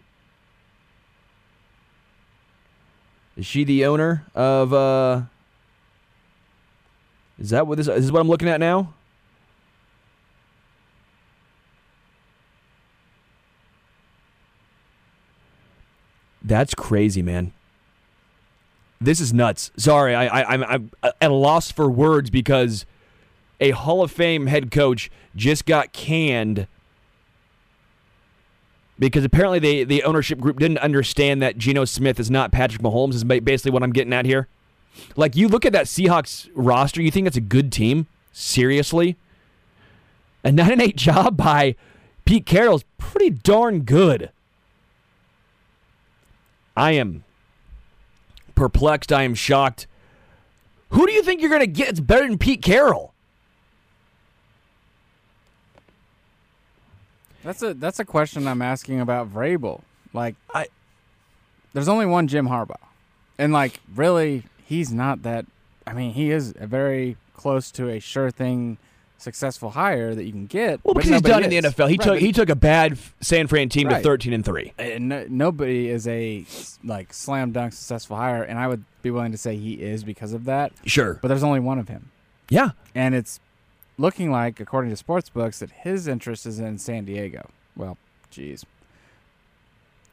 [3.36, 5.24] Is she the owner of uh
[7.40, 8.94] Is that what this, this is what I'm looking at now?
[16.44, 17.54] That's crazy, man.
[19.02, 19.72] This is nuts.
[19.78, 22.86] Sorry, I, I, I'm, I'm at a loss for words because
[23.64, 26.68] a Hall of Fame head coach just got canned
[29.00, 33.14] because apparently they, the ownership group didn't understand that Geno Smith is not Patrick Mahomes,
[33.14, 34.50] is basically what I'm getting at here.
[35.16, 38.08] Like, you look at that Seahawks roster, you think that's a good team?
[38.34, 39.16] Seriously?
[40.44, 41.76] A 9 and 8 job by
[42.26, 44.30] Pete Carroll is pretty darn good.
[46.76, 47.24] I am
[48.56, 49.14] perplexed.
[49.14, 49.88] I am shocked.
[50.90, 53.13] Who do you think you're going to get that's better than Pete Carroll?
[57.44, 59.82] That's a that's a question I'm asking about Vrabel.
[60.14, 60.68] Like, I
[61.74, 62.76] there's only one Jim Harbaugh,
[63.38, 65.46] and like, really, he's not that.
[65.86, 68.78] I mean, he is a very close to a sure thing,
[69.18, 70.80] successful hire that you can get.
[70.84, 71.58] Well, because he's done in the.
[71.58, 71.90] NFL.
[71.90, 74.74] He Right, took he took a bad San Fran team to 13 and 3.
[74.78, 76.46] and no, nobody is a
[76.84, 80.32] like slam dunk successful hire, and I would be willing to say he is because
[80.34, 80.72] of that.
[80.86, 81.16] Sure.
[81.22, 82.12] But there's only one of him,
[82.50, 82.70] Yeah.
[82.96, 83.40] and it's
[83.98, 87.50] looking like, according to sports books, that his interest is in San Diego.
[87.76, 87.98] Well,
[88.30, 88.66] geez,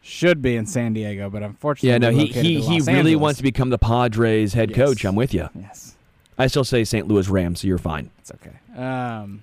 [0.03, 3.43] should be in San Diego, but unfortunately, Yeah, no, he he, he really wants to
[3.43, 4.77] become the Padres head Yes.
[4.77, 5.05] coach.
[5.05, 5.49] I'm with you.
[5.55, 5.95] Yes,
[6.39, 7.07] I still say St.
[7.07, 8.11] Louis Rams, so you're fine.
[8.19, 8.57] it's okay.
[8.81, 9.43] Um.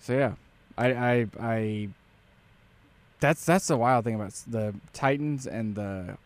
[0.00, 0.32] So yeah,
[0.76, 1.88] I I I.
[3.20, 6.16] That's that's the wild thing about the Titans and the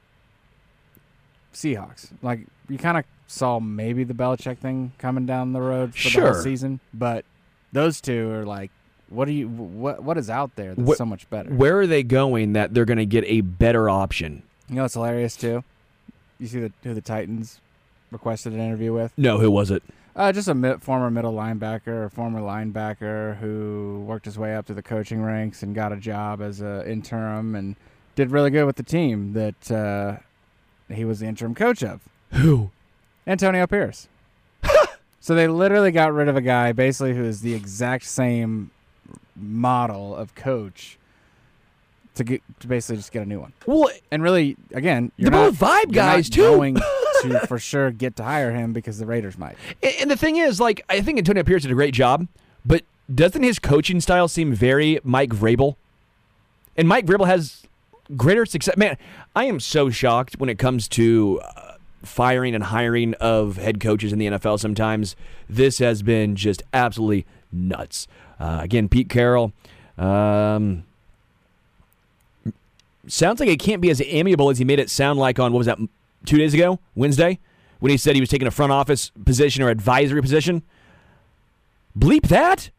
[1.55, 2.11] Seahawks.
[2.23, 6.21] Like you kind of saw maybe the Belichick thing coming down the road for the
[6.27, 7.25] whole season, but
[7.73, 8.71] those two are like,
[9.09, 11.51] what do you what what is out there that's What- so much better?
[11.51, 14.43] Where are they going that they're going to get a better option?
[14.69, 15.65] You know, it's hilarious too.
[16.39, 17.61] You see the who the Titans
[18.11, 19.13] requested an interview with?
[19.17, 19.83] No, who was it?
[20.15, 24.67] Uh, just a mid, former middle linebacker, a former linebacker who worked his way up
[24.67, 27.77] to the coaching ranks and got a job as an interim and
[28.15, 30.17] did really good with the team that uh,
[30.95, 32.01] he was the interim coach of.
[32.33, 32.71] Who?
[33.27, 34.09] Antonio Pierce.
[35.21, 38.71] so they literally got rid of a guy basically who is the exact same
[39.37, 40.99] model of coach
[42.15, 43.53] to get to basically just get a new one.
[43.67, 46.43] Well, And really, again, you're not vibe you're not guys, too.
[46.43, 46.75] Going
[47.23, 49.57] to for sure get to hire him because the Raiders might.
[49.83, 52.27] and and the thing is, like, I think Antonio Pierce did a great job,
[52.67, 52.83] but
[53.13, 55.77] doesn't his coaching style seem very Mike Vrabel?
[56.77, 57.63] And Mike Vrabel has
[58.17, 58.77] greater success.
[58.77, 58.97] Man,
[59.35, 61.62] I am so shocked when it comes to uh,
[62.03, 64.59] firing and hiring of head coaches in the NFL.
[64.59, 65.17] Sometimes
[65.49, 68.07] this has been just absolutely nuts.
[68.39, 69.53] Uh, again, Pete Carroll.
[69.99, 70.85] Um,
[73.07, 75.59] sounds like it can't be as amiable as he made it sound like on what
[75.59, 75.79] was that
[76.25, 77.39] two days ago wednesday
[77.81, 80.63] when he said he was taking a front office position or advisory position
[81.99, 82.71] Bleep that.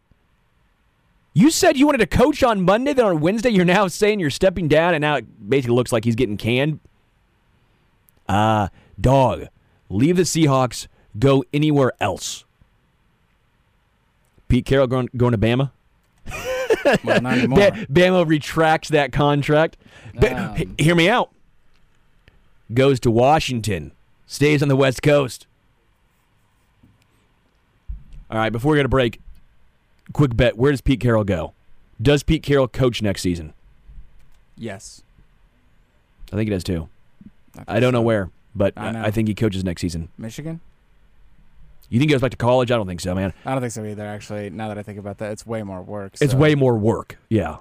[1.33, 4.29] You said you wanted to coach on Monday, then on Wednesday you're now saying you're
[4.29, 6.79] stepping down, and now it basically looks like he's getting canned.
[8.27, 9.47] Uh, dog,
[9.89, 10.87] leave the Seahawks,
[11.19, 12.45] go anywhere else.
[14.47, 15.71] Pete Carroll going, going to Bama?
[17.03, 17.21] Well.
[17.21, 19.77] Bama retracts that contract.
[20.17, 20.53] Um.
[20.55, 21.31] H- hear me out.
[22.73, 23.91] Goes to Washington.
[24.27, 25.47] Stays on the West Coast.
[28.29, 29.19] All right, before we get a break,
[30.11, 30.57] quick bet.
[30.57, 31.53] Where does Pete Carroll go?
[32.01, 33.53] Does Pete Carroll coach next season?
[34.57, 35.03] yes.
[36.31, 36.89] I think he does too.
[37.53, 40.09] think I don't know where, but I I, think he coaches next season.
[40.17, 40.61] Michigan?
[41.89, 42.71] You think he goes back to college?
[42.71, 43.33] I don't think so, man.
[43.45, 44.05] I don't think so either.
[44.05, 46.13] Actually, now that I think about that, it's way more work.
[46.21, 47.17] It's way more work.
[47.29, 47.57] Yeah.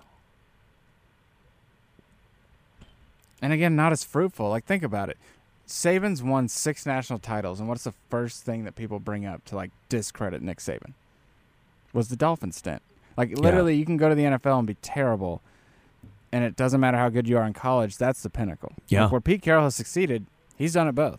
[3.42, 4.48] and again, not as fruitful.
[4.48, 5.18] Like, think about it.
[5.66, 9.56] Saban's won six national titles, and what's the first thing that people bring up to
[9.56, 10.92] like discredit Nick Saban?
[11.92, 12.80] Was the Dolphin stint.
[13.16, 15.42] Like, literally, you can go to the NFL and be terrible,
[16.30, 17.98] and it doesn't matter how good you are in college.
[17.98, 18.72] That's the pinnacle.
[18.88, 19.02] Yeah.
[19.02, 20.24] Like, where Pete Carroll has succeeded,
[20.62, 21.18] he's done it both.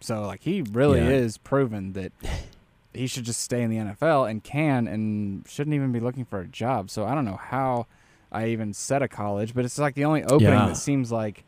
[0.00, 1.08] So, like, he really Yeah.
[1.08, 2.12] is proven that
[2.94, 6.40] he should just stay in the NFL and can and shouldn't even be looking for
[6.40, 6.90] a job.
[6.90, 7.86] So, I don't know how
[8.30, 10.66] I even said a college, but it's like the only opening Yeah.
[10.66, 11.44] that seems like.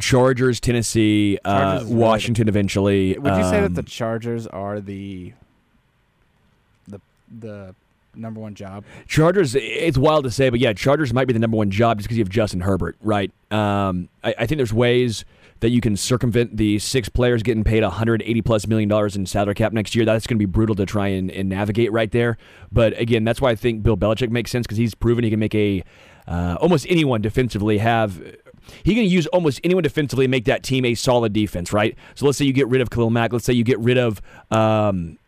[0.00, 3.18] Chargers, Tennessee, uh, Chargers really the- Washington eventually.
[3.18, 5.32] Would you say that Um, the Chargers are the
[6.88, 7.00] the
[7.40, 7.74] the
[8.14, 8.84] number one job?
[9.06, 12.08] Chargers, it's wild to say, but yeah, Chargers might be the number one job just
[12.08, 13.30] because you have Justin Herbert, right?
[13.50, 15.24] Um, I, I think there's ways
[15.60, 19.54] that you can circumvent the six players getting paid 180 plus million dollars in salary
[19.54, 20.04] cap next year.
[20.04, 22.36] That's going to be brutal to try and, and navigate right there.
[22.70, 25.40] But again, that's why I think Bill Belichick makes sense because he's proven he can
[25.40, 25.82] make a
[26.28, 28.20] uh, almost anyone defensively have.
[28.82, 31.96] He can use almost anyone defensively and make that team a solid defense, right?
[32.16, 33.32] So let's say you get rid of Khalil Mack.
[33.32, 35.18] Let's say you get rid of um,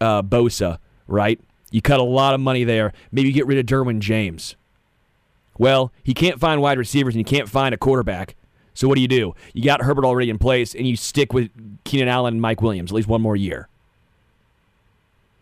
[0.00, 1.40] uh, Bosa, right?
[1.70, 2.92] You cut a lot of money there.
[3.12, 4.56] Maybe you get rid of Derwin James.
[5.56, 8.34] Well, he can't find wide receivers and he can't find a quarterback.
[8.74, 9.34] So what do you do?
[9.52, 11.50] You got Herbert already in place and you stick with
[11.84, 13.68] Keenan Allen and Mike Williams at least one more year.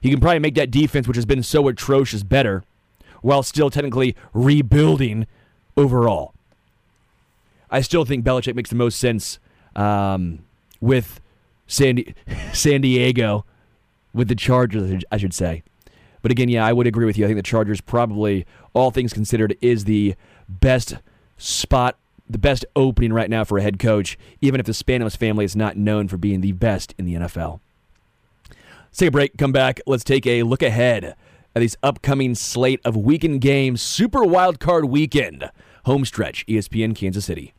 [0.00, 2.64] He can probably make that defense, which has been so atrocious, better
[3.22, 5.26] while still technically rebuilding
[5.76, 6.32] overall.
[7.70, 9.38] I still think Belichick makes the most sense
[9.76, 10.40] um,
[10.80, 11.20] with
[11.66, 12.14] San, Di-
[12.52, 13.44] San Diego,
[14.12, 15.62] with the Chargers, I should say.
[16.22, 17.24] But again, yeah, I would agree with you.
[17.24, 20.14] I think the Chargers probably, all things considered, is the
[20.48, 20.96] best
[21.38, 21.96] spot,
[22.30, 25.56] the best opening right now for a head coach, even if the Spanos family is
[25.56, 27.60] not known for being the best in the NFL.
[28.48, 29.80] Let's take a break, come back.
[29.86, 31.16] Let's take a look ahead
[31.54, 35.50] at these upcoming slate of weekend games, Super Wild Card Weekend,
[35.84, 37.54] home stretch, E ESPN Kansas City.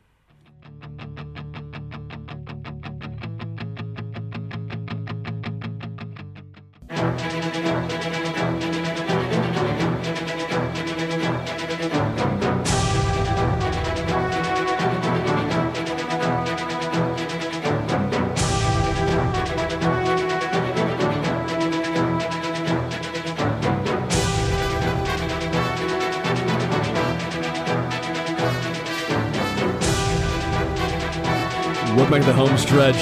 [32.12, 32.94] The home stretch.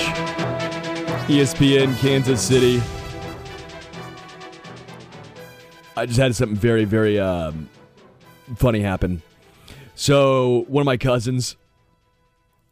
[1.27, 2.81] ESPN Kansas City.
[5.97, 7.69] I just had something very, very um,
[8.55, 9.21] funny happen.
[9.97, 11.57] So one of my cousins,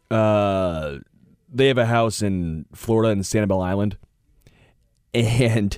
[0.09, 0.99] uh,
[1.53, 3.97] they have a house in Florida in Sanibel Island,
[5.13, 5.77] and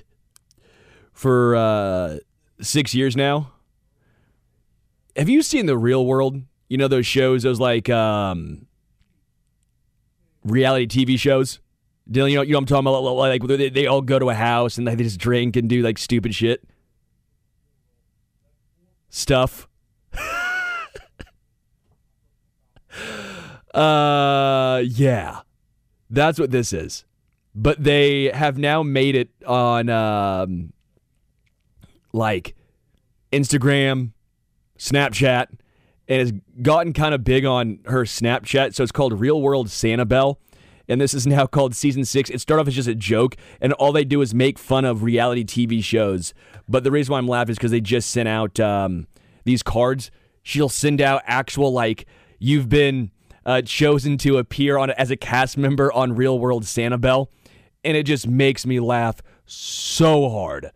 [1.11, 2.17] for uh,
[2.61, 3.51] six years now,
[5.15, 6.39] have you seen the Real World?
[6.69, 8.67] You know those shows, those like um,
[10.43, 11.59] reality TV shows.
[12.09, 13.03] Dylan, you know, you know I'm talking about?
[13.03, 15.97] Like they, they all go to a house and they just drink and do like
[15.97, 16.63] stupid shit
[19.11, 19.67] stuff.
[23.75, 25.41] uh, yeah,
[26.09, 27.05] that's what this is.
[27.53, 30.73] But they have now made it on um,
[32.13, 32.55] like
[33.31, 34.13] Instagram,
[34.79, 35.47] Snapchat,
[36.11, 38.75] and has gotten kind of big on her Snapchat.
[38.75, 40.35] So it's called Real World Sanibel.
[40.89, 42.29] And this is now called season six.
[42.29, 45.03] It started off as just a joke, and all they do is make fun of
[45.03, 46.33] reality TV shows.
[46.67, 49.07] But the reason why I'm laughing is because they just sent out um,
[49.45, 50.11] these cards.
[50.43, 52.07] She'll send out actual, like,
[52.39, 53.11] you've been
[53.45, 57.27] uh, chosen to appear on as a cast member on Real World Sanibel.
[57.85, 60.71] And it just makes me laugh so hard.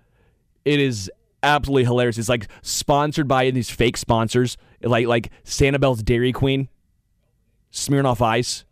[0.63, 1.11] It is
[1.43, 2.17] absolutely hilarious.
[2.17, 6.69] It's like sponsored by these fake sponsors, like like Sanibel's Dairy Queen,
[7.71, 8.65] Smirnoff Ice.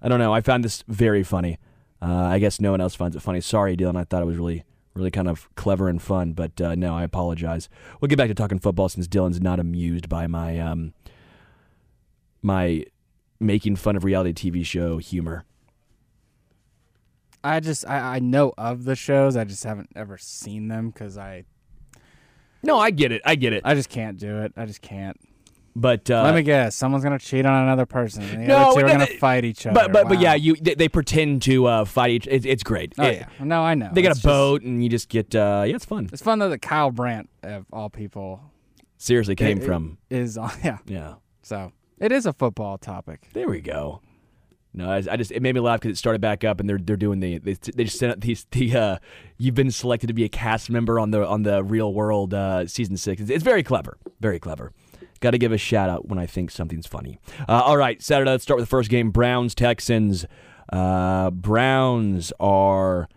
[0.00, 0.32] I don't know.
[0.32, 1.58] I found this very funny.
[2.00, 3.40] Uh, I guess no one else finds it funny.
[3.40, 3.96] Sorry, Dylan.
[3.96, 6.32] I thought it was really really kind of clever and fun.
[6.32, 7.68] But uh, no, I apologize.
[8.00, 10.92] We'll get back to talking football since Dylan's not amused by my um,
[12.42, 12.84] my
[13.40, 15.44] making fun of reality TV show humor.
[17.42, 19.36] I just I, I know of the shows.
[19.36, 21.44] I just haven't ever seen them because I
[22.62, 23.22] No, I get it.
[23.24, 23.62] I get it.
[23.64, 24.52] I just can't do it.
[24.56, 25.18] I just can't.
[25.80, 26.74] But uh, Let me guess.
[26.74, 28.22] Someone's gonna cheat on another person.
[28.24, 29.74] And the No, other two are gonna they- fight each other.
[29.74, 32.26] but but but yeah, you they, they pretend to uh, fight each.
[32.26, 32.94] It, it's great.
[32.98, 33.44] Oh It- yeah.
[33.44, 33.90] No, I know.
[33.92, 35.34] They got It's a just- boat, and you just get.
[35.34, 36.08] Uh, yeah, it's fun.
[36.12, 38.40] It's fun though that Kyle Brandt of all people
[38.96, 39.98] Seriously, came it- from.
[40.10, 40.50] is on.
[40.64, 40.78] Yeah.
[40.86, 41.14] Yeah.
[41.42, 43.28] So it is a football topic.
[43.32, 44.00] There we go.
[44.74, 46.78] No, I, I just it made me laugh because it started back up, and they're
[46.78, 48.96] they're doing the they, they just sent out these the uh,
[49.38, 52.66] you've been selected to be a cast member on the on the Real World uh,
[52.66, 53.22] season six.
[53.22, 54.72] It's, it's very clever, very clever.
[55.20, 57.18] Got to give a shout out when I think something's funny.
[57.48, 58.30] Uh, all right, Saturday.
[58.30, 60.26] Let's start with the first game: Browns Texans.
[60.72, 63.08] Uh, Browns are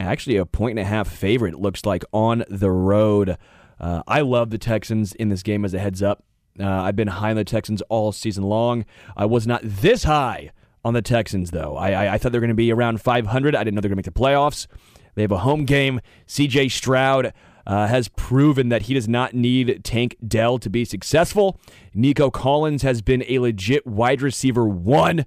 [0.00, 1.54] actually a point and a half favorite.
[1.54, 3.36] It looks like on the road.
[3.80, 5.64] Uh, I love the Texans in this game.
[5.64, 6.24] As a heads up,
[6.60, 8.84] uh, I've been high on the Texans all season long.
[9.16, 10.50] I was not this high
[10.84, 11.76] on the Texans though.
[11.76, 13.54] I, I, I thought they were going to be around 500.
[13.54, 14.66] I didn't know they were going to make the playoffs.
[15.14, 16.00] They have a home game.
[16.26, 16.68] C.J.
[16.68, 17.32] Stroud.
[17.68, 21.60] Uh, has proven that he does not need Tank Dell to be successful.
[21.92, 25.26] Nico Collins has been a legit wide receiver one.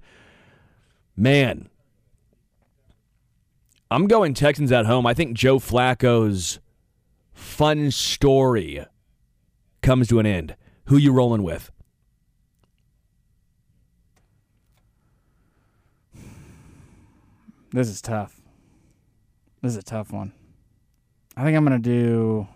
[1.16, 1.68] Man,
[3.92, 5.06] I'm going Texans at home.
[5.06, 6.58] I think Joe Flacco's
[7.32, 8.84] fun story
[9.80, 10.56] comes to an end.
[10.86, 11.70] Who you rolling with?
[17.70, 18.40] This is tough.
[19.62, 20.32] This is a tough one.
[21.36, 22.46] I think I'm gonna do.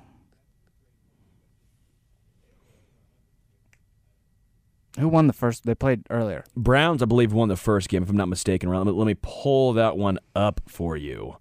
[4.98, 5.66] Who won the first?
[5.66, 6.44] They played earlier.
[6.56, 8.70] Browns, I believe, won the first game, if I'm not mistaken.
[8.70, 11.36] Let me, let me pull that one up for you.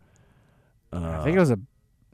[0.91, 1.59] I think it was a.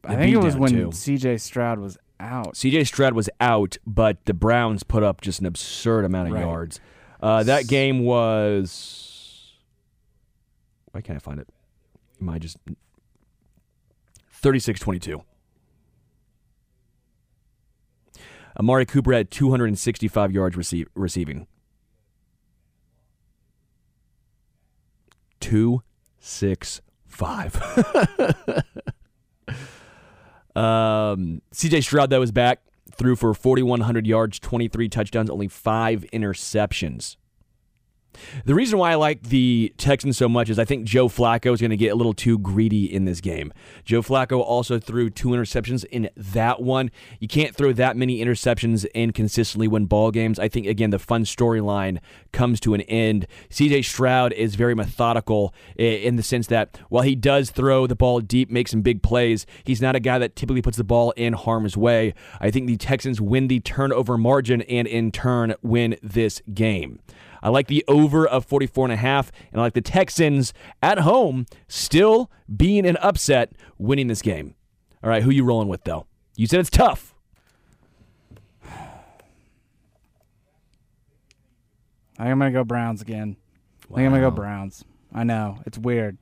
[0.04, 0.92] I think it was when too.
[0.92, 1.38] C.J.
[1.38, 2.54] Stroud was out.
[2.56, 6.42] CJ Stroud was out, but the Browns put up just an absurd amount of Right.
[6.42, 6.80] yards.
[7.22, 9.54] Uh, that game was.
[10.92, 11.48] Why can't I find it?
[12.20, 12.58] Am I just.
[14.42, 15.24] 36 22.
[18.60, 21.48] Amari Cooper had 265 yards receive, receiving.
[25.40, 25.82] Two,
[26.20, 27.56] six, five.
[30.56, 32.62] um, CJ Stroud, that was back,
[32.92, 37.16] threw for 4,100 yards, 23 touchdowns, only five interceptions.
[38.46, 41.62] The reason why I like the Texans so much is I think Joe Flacco is
[41.62, 43.54] going to get a little too greedy in this game.
[43.84, 46.92] Joe Flacco also threw two interceptions in that one.
[47.20, 50.40] You can't throw that many interceptions and consistently win ball games.
[50.40, 52.00] I think again the fun storyline
[52.32, 53.28] comes to an end.
[53.50, 58.20] CJ Stroud is very methodical in the sense that while he does throw the ball
[58.20, 61.34] deep, make some big plays, he's not a guy that typically puts the ball in
[61.34, 62.14] harm's way.
[62.40, 67.00] I think the Texans win the turnover margin and in turn win this game.
[67.44, 71.00] I like the over of 44 and a half, and I like the Texans at
[71.00, 74.56] home still being an upset, winning this game.
[75.04, 76.06] All right, who you rolling with though?
[76.36, 77.16] You said it's tough.
[82.18, 83.36] I think I'm gonna go Browns again.
[83.92, 84.86] I think I'm gonna go Browns.
[85.14, 86.18] I know it's weird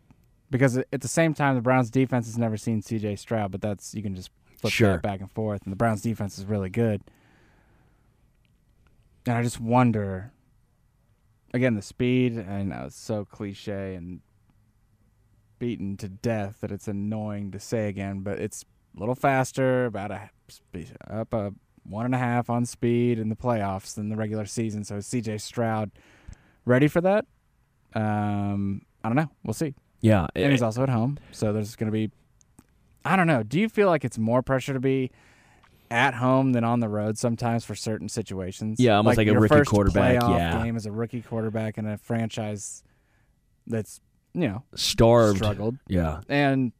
[0.49, 3.17] because at the same time the Browns defense has never seen C.J.
[3.17, 4.93] Stroud, but that's you can just flip Sure.
[4.93, 7.01] that back and forth, and the Browns defense is really good.
[9.25, 10.31] And I just wonder,
[11.53, 12.37] again, the speed.
[12.37, 14.21] I know it's so cliche and
[15.59, 20.11] beaten to death that it's annoying to say again, but it's a little faster, about
[20.11, 20.29] a
[21.09, 24.83] up a one and a half on speed in the playoffs than the regular season.
[24.83, 25.39] So C.J.
[25.39, 25.91] Stroud
[26.65, 27.25] ready for that?
[27.93, 29.29] Um, I don't know.
[29.43, 29.73] We'll see.
[30.01, 32.09] Yeah, And he's also at home, so there's going to be.
[33.03, 33.43] I don't know.
[33.43, 35.11] Do you feel like it's more pressure to be
[35.91, 38.79] at home than on the road sometimes for certain situations?
[38.79, 40.63] Yeah, almost like a your rookie first quarterback, yeah.
[40.63, 42.83] game as a rookie quarterback in a franchise
[43.67, 43.99] that's
[44.33, 45.37] you know starved.
[45.37, 46.71] struggled, Yeah, and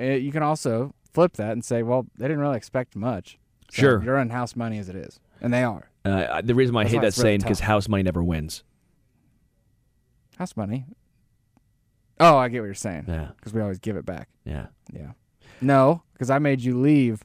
[0.00, 3.38] uh you can also flip that and say, well, they didn't really expect much.
[3.70, 4.02] So Sure.
[4.02, 6.86] you're in house money as it is, and they are uh, the reason why I
[6.88, 8.64] hate that saying because house money never wins.
[10.38, 10.86] house money.
[12.20, 14.28] Oh, I get what you're saying Yeah, because we always give it back.
[14.44, 14.66] yeah.
[14.92, 15.12] Yeah.
[15.60, 17.22] No, because I made you leave.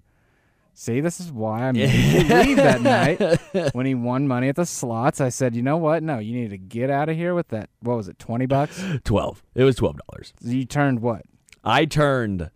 [0.79, 4.55] See, this is why I made you leave that night when he won money at
[4.55, 5.19] the slots.
[5.19, 6.03] I said, you know what?
[6.03, 7.71] No, you need to get out of here with that.
[7.81, 8.19] What was it?
[8.19, 8.79] Twenty bucks.
[9.03, 9.43] Twelve.
[9.55, 10.33] It was twelve dollars.
[10.39, 11.23] you turned what?
[11.63, 12.51] I turned.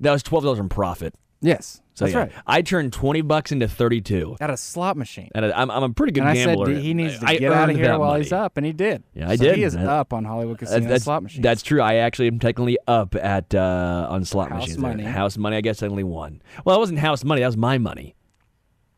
[0.00, 1.14] That was twelve dollars in profit.
[1.42, 1.82] Yes.
[1.96, 2.32] So That's yeah, right.
[2.46, 4.36] I turned twenty bucks into thirty-two.
[4.38, 5.30] At a slot machine.
[5.34, 6.74] And I- I'm, I'm a pretty good And I said gambler.
[6.74, 8.22] he needs to I get out of here while money.
[8.22, 9.02] he's up, and he did.
[9.14, 9.56] Yeah, I So did.
[9.56, 11.42] He is up on Hollywood Casino that's, slot machines.
[11.42, 11.80] that's true.
[11.80, 14.78] I actually am technically up at uh, on slot House machines.
[14.78, 15.04] money.
[15.04, 15.56] House money.
[15.56, 16.42] I guess I only won.
[16.66, 17.40] Well, it wasn't house money.
[17.40, 18.14] That was my money.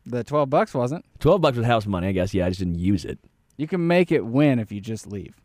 [0.04, 1.04] the twelve bucks wasn't.
[1.20, 2.08] Twelve bucks was house money.
[2.08, 2.34] I guess.
[2.34, 3.20] Yeah, I just didn't use it.
[3.56, 5.36] You can make it win if you just leave.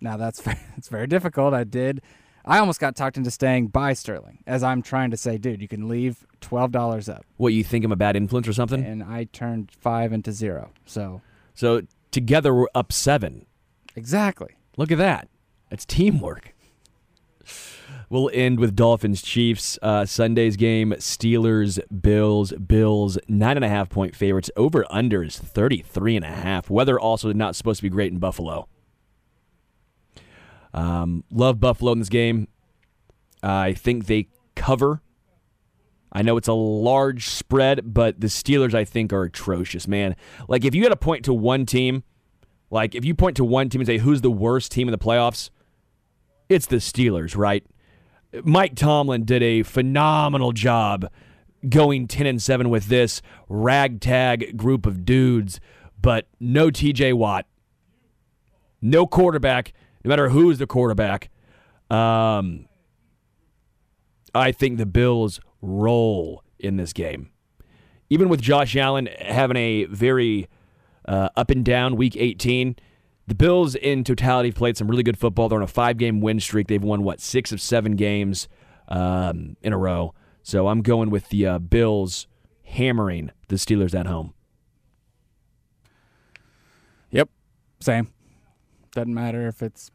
[0.00, 0.42] Now that's
[0.76, 1.54] it's very difficult.
[1.54, 2.02] I did.
[2.44, 5.68] I almost got talked into staying by Sterling, as I'm trying to say, dude, you
[5.68, 8.84] can leave twelve dollars up, What you think I'm a bad influence or something?
[8.84, 10.70] and I turned five into zero.
[10.84, 11.22] So
[11.54, 13.46] So together we're up seven.
[13.94, 14.56] exactly.
[14.76, 15.28] Look at that.
[15.70, 16.54] That's teamwork.
[18.08, 19.78] We'll end with Dolphins Chiefs.
[19.80, 24.50] Uh, Sunday's game Steelers, Bills, Bills, nine and a half point favorites.
[24.56, 26.68] Over under is 33 and a half.
[26.68, 28.68] Weather also not supposed to be great in Buffalo.
[30.74, 32.48] Um, love Buffalo in this game.
[33.42, 35.02] I think they cover.
[36.12, 40.14] I know it's a large spread, but the Steelers, I think, are atrocious, man.
[40.46, 42.04] Like, if you had to point to one team,
[42.70, 44.98] like, if you point to one team and say, who's the worst team in the
[44.98, 45.50] playoffs?
[46.48, 47.64] It's the Steelers, right?
[48.44, 51.10] Mike Tomlin did a phenomenal job
[51.68, 55.60] going 10 and 7 with this ragtag group of dudes,
[56.00, 57.46] but no TJ Watt,
[58.80, 59.72] no quarterback,
[60.04, 61.30] no matter who's the quarterback.
[61.90, 62.66] Um,
[64.34, 67.30] I think the Bills roll in this game.
[68.08, 70.48] Even with Josh Allen having a very
[71.06, 72.76] uh, up and down week 18,
[73.26, 75.48] the Bills in totality have played some really good football.
[75.48, 76.68] They're on a five game win streak.
[76.68, 78.48] They've won, what, six of seven games
[78.88, 80.14] um, in a row.
[80.42, 82.26] So I'm going with the uh, Bills
[82.64, 84.34] hammering the Steelers at home.
[87.10, 87.28] Yep.
[87.80, 88.08] Same.
[88.92, 89.90] Doesn't matter if it's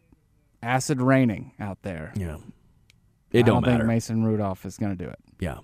[0.62, 2.14] acid raining out there.
[2.16, 2.38] Yeah.
[3.32, 3.78] It don't, don't matter.
[3.80, 5.20] think Mason Rudolph is going to do it.
[5.40, 5.60] Yeah.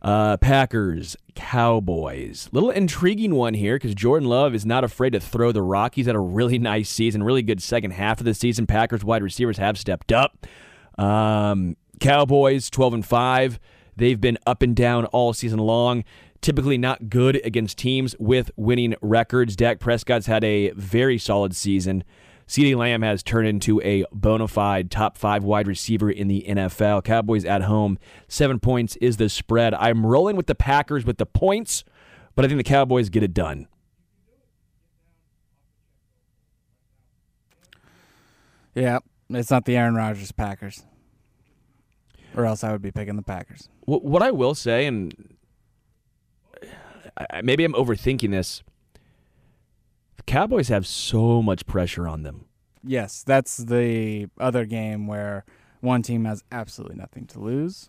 [0.00, 2.48] Uh, Packers, Cowboys.
[2.52, 5.96] Little intriguing one here because Jordan Love is not afraid to throw the rock.
[5.96, 8.66] He's had a really nice season, really good second half of the season.
[8.66, 10.46] Packers wide receivers have stepped up.
[10.96, 13.58] Um, Cowboys, 12 and 5.
[13.96, 16.04] They've been up and down all season long.
[16.40, 19.56] Typically not good against teams with winning records.
[19.56, 22.04] Dak Prescott's had a very solid season.
[22.48, 27.04] CeeDee Lamb has turned into a bona fide top five wide receiver in the NFL.
[27.04, 29.74] Cowboys at home, seven points is the spread.
[29.74, 31.84] I'm rolling with the Packers with the points,
[32.34, 33.68] but I think the Cowboys get it done.
[38.74, 39.00] Yeah.
[39.30, 40.84] It's not the Aaron Rodgers Packers.
[42.34, 43.68] Or else I would be picking the Packers.
[43.84, 45.34] What I will say, and
[47.42, 48.62] maybe I'm overthinking this,
[50.28, 52.44] Cowboys have so much pressure on them.
[52.84, 55.44] Yes, that's the other game where
[55.80, 57.88] one team has absolutely nothing to lose.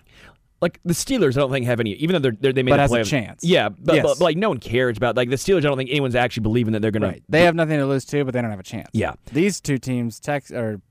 [0.61, 1.91] Like the Steelers, I don't think have any.
[1.91, 3.43] Even though they're, they're, they made But the has a chance.
[3.43, 4.03] Yeah, but, Yes.
[4.03, 5.59] but, like no one cares about like the Steelers.
[5.59, 7.23] I don't think anyone's actually believing that they're going Right.
[7.29, 8.89] They have nothing to lose too, but they don't have a chance.
[8.93, 9.13] Yeah.
[9.31, 10.81] These two teams, Tex or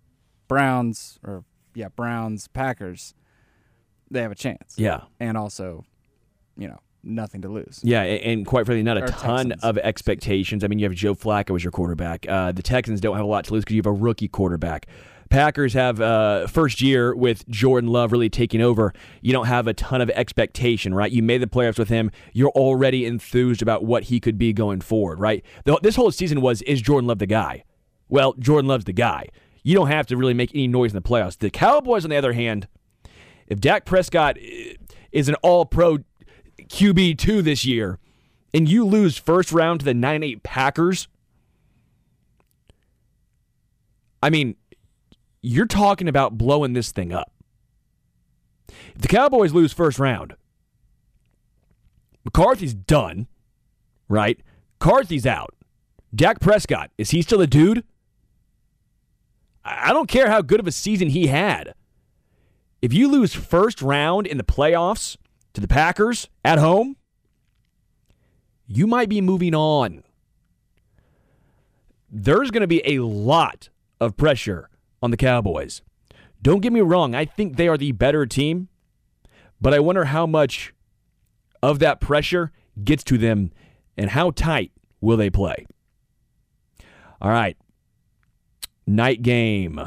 [0.48, 1.44] Browns or
[1.74, 3.14] yeah, Browns, Packers,
[4.10, 4.74] they have a chance.
[4.76, 5.02] Yeah.
[5.20, 5.84] And also,
[6.56, 7.80] you know, nothing to lose.
[7.82, 9.64] Yeah, a- and quite frankly, not a Or ton Texans.
[9.64, 10.64] of expectations.
[10.64, 12.26] I mean, you have Joe Flacco as your quarterback.
[12.28, 14.86] Uh, the Texans don't have a lot to lose because you have a rookie quarterback.
[15.30, 18.94] Packers have uh, first year with Jordan Love really taking over.
[19.20, 21.12] You don't have a ton of expectation, right?
[21.12, 22.10] You made the playoffs with him.
[22.32, 25.44] You're already enthused about what he could be going forward, right?
[25.66, 27.64] The, this whole season was is Jordan Love the guy?
[28.08, 29.26] Well, Jordan Love's the guy.
[29.62, 31.36] You don't have to really make any noise in the playoffs.
[31.36, 32.66] The Cowboys, on the other hand,
[33.48, 34.74] if Dak Prescott eh,
[35.12, 35.98] is an all pro
[36.64, 37.98] QB2 this year
[38.52, 41.08] and you lose first round to the 9 8 Packers,
[44.22, 44.56] I mean,
[45.42, 47.32] you're talking about blowing this thing up.
[48.68, 50.34] If the Cowboys lose first round,
[52.24, 53.28] McCarthy's done,
[54.08, 54.40] right?
[54.80, 55.54] McCarthy's out.
[56.14, 57.84] Dak Prescott, is he still a dude?
[59.64, 61.74] I I don't care how good of a season he had.
[62.80, 65.16] If you lose first round in the playoffs
[65.58, 66.96] to the Packers at home,
[68.68, 70.04] you might be moving on.
[72.08, 73.68] There's going to be a lot
[74.00, 74.70] of pressure
[75.02, 75.82] on the Cowboys.
[76.40, 78.68] Don't get me wrong, I think they are the better team,
[79.60, 80.72] but I wonder how much
[81.60, 82.52] of that pressure
[82.84, 83.50] gets to them
[83.96, 85.66] and how tight will they play.
[87.20, 87.56] All right.
[88.86, 89.80] Night game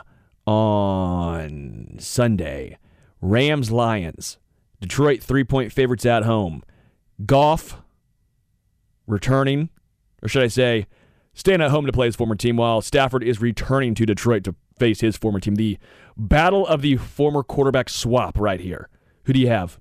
[0.45, 2.77] on Sunday.
[3.21, 4.37] Rams Lions.
[4.81, 6.63] Detroit three point favorites at home.
[7.25, 7.81] Goff
[9.07, 9.69] returning,
[10.21, 10.87] or should I say,
[11.33, 14.55] staying at home to play his former team while Stafford is returning to Detroit to
[14.77, 15.55] face his former team.
[15.55, 15.77] The
[16.17, 18.89] battle of the former quarterback swap right here.
[19.25, 19.77] Who do you have?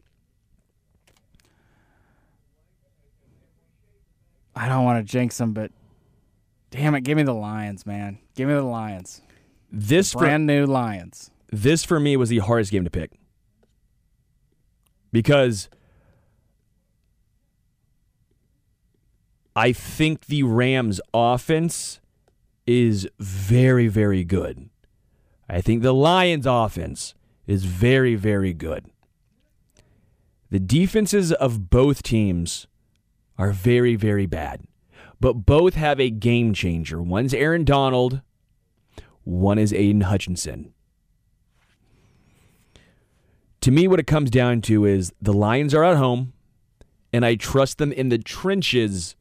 [4.54, 5.70] I don't want to jinx them, but
[6.70, 8.18] damn it, give me the Lions, man.
[8.34, 9.22] Give me the Lions.
[9.72, 11.30] This for, Brand new Lions.
[11.50, 13.12] this for me was the hardest game to pick
[15.12, 15.68] because
[19.54, 22.00] I think the Rams offense
[22.66, 24.70] is very very good.
[25.48, 27.14] I think the Lions offense
[27.46, 28.86] is very very good.
[30.50, 32.66] The defenses of both teams
[33.38, 34.62] are very very bad.
[35.20, 37.02] But both have a game changer.
[37.02, 38.22] One's Aaron Donald,
[39.22, 40.72] one is Aidan Hutchinson.
[43.62, 46.32] To me, what it comes down to is the Lions are at home,
[47.12, 49.16] and I trust them in the trenches,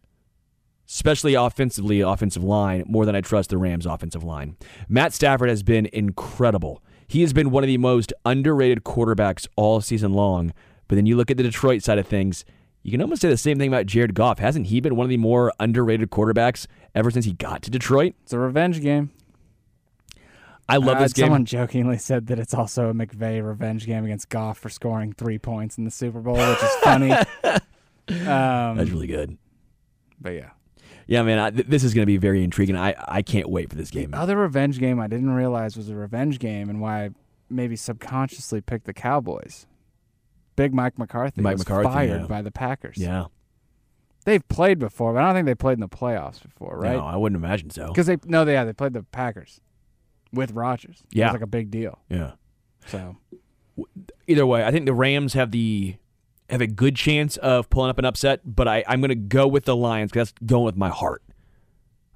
[0.87, 4.55] especially offensively, offensive line, more than I trust the Rams' offensive line.
[4.87, 6.81] Matt Stafford has been incredible.
[7.05, 10.53] He has been one of the most underrated quarterbacks all season long.
[10.87, 12.45] But then you look at the Detroit side of things,
[12.81, 14.39] you can almost say the same thing about Jared Goff.
[14.39, 16.65] Hasn't he been one of the more underrated quarterbacks
[16.95, 18.13] ever since he got to Detroit?
[18.23, 19.11] It's a revenge game.
[20.69, 21.25] I love Uh, this game.
[21.25, 25.39] Someone jokingly said that it's also a McVay revenge game against Goff for scoring three
[25.39, 27.11] points in the Super Bowl, which is funny.
[27.43, 29.37] um, That's really good.
[30.21, 30.51] but yeah.
[31.07, 32.77] Yeah, man, I, th- this is going to be very intriguing.
[32.77, 34.13] I, I can't wait for this game.
[34.13, 37.09] Other revenge game I didn't realize was a revenge game and why I
[37.49, 39.65] maybe subconsciously picked the Cowboys.
[40.55, 42.27] Big Mike McCarthy Mike was McCarthy, fired yeah.
[42.27, 42.97] by the Packers.
[42.97, 43.25] Yeah,
[44.25, 46.97] They've played before, but I don't think they played in the playoffs before, right?
[46.97, 47.87] No, I wouldn't imagine so.
[47.87, 49.61] Because they no, they yeah, they played the Packers
[50.33, 51.01] with Rodgers.
[51.11, 51.27] it Yeah.
[51.27, 51.99] was like a big deal.
[52.09, 52.31] Yeah.
[52.87, 53.17] So
[54.27, 55.95] Either way, I think the Rams have the
[56.49, 59.47] have a good chance of pulling up an upset, but I, I'm going to go
[59.47, 61.21] with the Lions because that's going with my heart.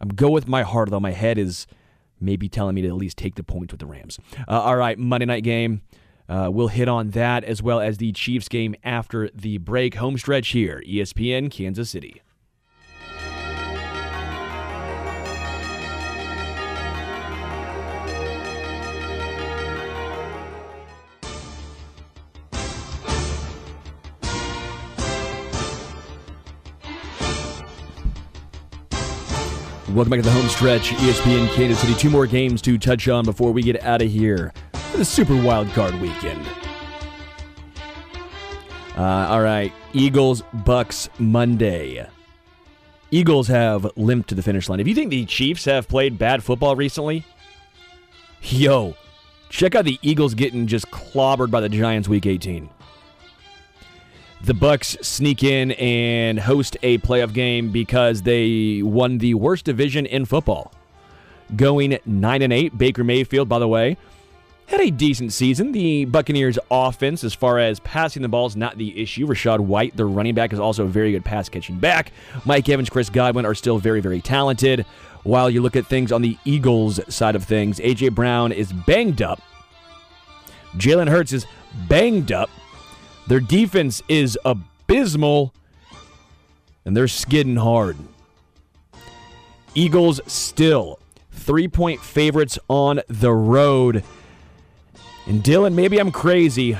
[0.01, 1.67] I'm going with my heart, though my head is
[2.19, 4.19] maybe telling me to at least take the points with the Rams.
[4.47, 5.83] Uh, all right, Monday night game.
[6.27, 9.95] Uh, we'll hit on that as well as the Chiefs game after the break.
[9.95, 12.21] Home stretch here, ESPN Kansas City.
[29.93, 31.93] Welcome back to the home stretch, ESPN Kansas City.
[31.93, 34.51] Two more games to touch on before we get out of here
[34.95, 36.43] the Super Wild Card weekend.
[38.97, 42.07] Uh, all right, Eagles Bucks Monday.
[43.11, 44.79] Eagles have limped to the finish line.
[44.79, 47.23] If you think the Chiefs have played bad football recently,
[48.41, 48.95] yo,
[49.49, 52.67] check out the Eagles getting just clobbered by the Giants week 18.
[54.43, 60.05] The Bucks sneak in and host a playoff game because they won the worst division
[60.05, 60.73] in football.
[61.55, 63.95] Going 9 and 8, Baker Mayfield, by the way,
[64.65, 65.71] had a decent season.
[65.71, 69.25] The Buccaneers offense as far as passing the ball is not the issue.
[69.27, 72.11] Rachaad White, the running back, is also a very good pass catching back.
[72.43, 74.85] Mike Evans, Chris Godwin are still very very talented.
[75.23, 79.21] While you look at things on the Eagles side of things, AJ Brown is banged
[79.21, 79.41] up.
[80.75, 81.45] Jalen Hurts is
[81.87, 82.49] banged up.
[83.27, 85.53] Their defense is abysmal,
[86.85, 87.97] and they're skidding hard.
[89.75, 90.99] Eagles still
[91.31, 94.03] three point favorites on the road.
[95.25, 96.77] And Dylan, maybe I'm crazy.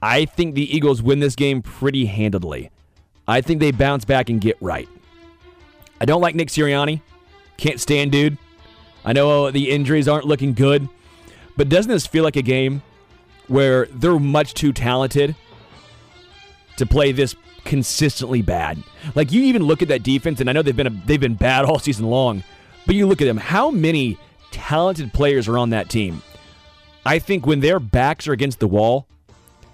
[0.00, 2.70] I think the Eagles win this game pretty handedly.
[3.26, 4.88] I think they bounce back and get right.
[6.00, 7.00] I don't like Nick Sirianni.
[7.56, 8.38] Can't stand dude.
[9.04, 10.88] I know the injuries aren't looking good,
[11.56, 12.82] but doesn't this feel like a game
[13.48, 15.34] where they're much too talented
[16.76, 17.34] to play this
[17.64, 18.82] consistently bad.
[19.14, 21.34] Like you even look at that defense, and I know they've been a, they've been
[21.34, 22.42] bad all season long,
[22.86, 23.36] but you look at them.
[23.36, 24.18] How many
[24.50, 26.22] talented players are on that team?
[27.04, 29.06] I think when their backs are against the wall,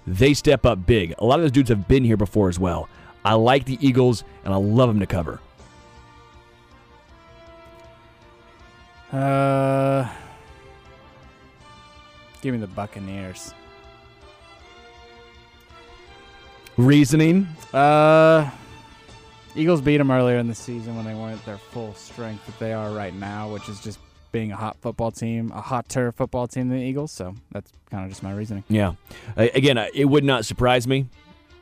[0.05, 1.15] they step up big.
[1.17, 2.89] A lot of those dudes have been here before as well.
[3.25, 5.39] I like the Eagles, and I love them to cover.
[9.11, 10.07] Uh,
[12.41, 13.53] give me the Buccaneers.
[16.77, 17.47] Reasoning?
[17.73, 18.49] Uh,
[19.55, 22.57] Eagles beat them earlier in the season when they weren't at their full strength that
[22.59, 23.99] they are right now, which is just
[24.31, 27.11] being a hot football team, a hotter football team than the Eagles.
[27.11, 28.63] So that's kind of just my reasoning.
[28.67, 28.93] Yeah.
[29.37, 31.07] Again, uh, it would not surprise me.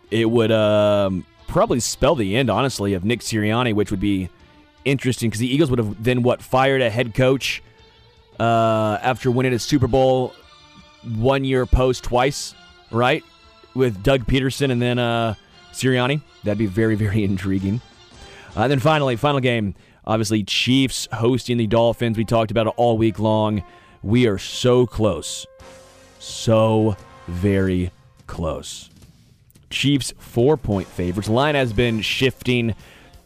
[0.09, 4.29] It would um, probably spell the end, honestly, of Nick Sirianni, which would be
[4.85, 7.61] interesting because the Eagles would have then what fired a head coach
[8.39, 10.33] uh, after winning a Super Bowl
[11.17, 12.55] one year post twice,
[12.89, 13.23] right?
[13.73, 15.35] With Doug Pederson and then uh,
[15.71, 16.21] Sirianni.
[16.43, 17.81] That'd be very very intriguing.
[18.55, 19.75] Uh, and then finally, final game.
[20.05, 22.17] Obviously, Chiefs hosting the Dolphins.
[22.17, 23.63] We talked about it all week long.
[24.01, 25.45] We are so close,
[26.19, 26.95] so
[27.27, 27.91] very
[28.25, 28.89] close.
[29.69, 31.29] Chiefs four point favorites.
[31.29, 32.75] Line has been shifting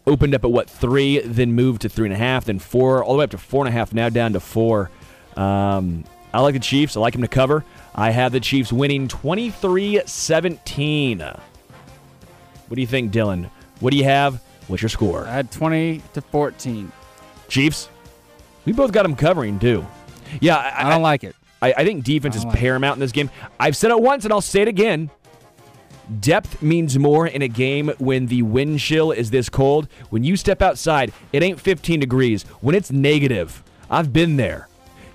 [0.08, 3.14] opened up at what three, then moved to three and a half, then four, all
[3.14, 4.92] the way up to four and a half, now down to four.
[5.36, 6.96] Um, I like the Chiefs.
[6.96, 7.64] I like them to cover.
[7.96, 11.20] I have the Chiefs winning 23 17.
[11.20, 13.50] What do you think, Dylan?
[13.80, 14.44] What do you have?
[14.68, 15.26] What's your score?
[15.26, 16.92] I had 20 to 14.
[17.48, 17.90] Chiefs?
[18.66, 19.86] We both got them covering, too.
[20.42, 21.36] Yeah, I, I don't like it.
[21.62, 22.60] I, I think defense I is like it.
[22.60, 23.30] paramount in this game.
[23.60, 25.10] I've said it once and I'll say it again.
[26.20, 29.88] Depth means more in a game when the wind chill is this cold.
[30.10, 32.44] When you step outside, it ain't 15 degrees.
[32.62, 34.68] When it's negative, I've been there.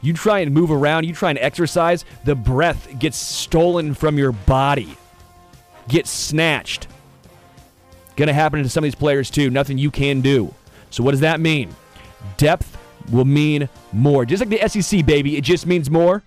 [0.02, 4.32] You try and move around, you try and exercise, the breath gets stolen from your
[4.32, 4.96] body,
[5.88, 6.88] gets snatched.
[8.16, 9.50] Gonna happen to some of these players too.
[9.50, 10.54] Nothing you can do.
[10.90, 11.74] So, what does that mean?
[12.36, 12.76] Depth
[13.10, 14.24] will mean more.
[14.24, 16.22] Just like the SEC, baby, it just means more.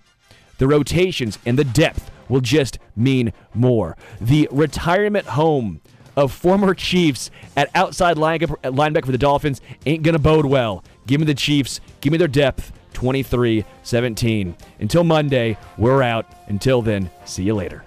[0.58, 3.96] The rotations and the depth will just mean more.
[4.20, 5.80] The retirement home
[6.16, 10.84] of former Chiefs at outside linebacker for the Dolphins ain't going to bode well.
[11.06, 11.80] Give me the Chiefs.
[12.00, 12.72] Give me their depth.
[12.94, 14.54] 23 17.
[14.80, 16.26] Until Monday, we're out.
[16.48, 17.84] Until then, see you later.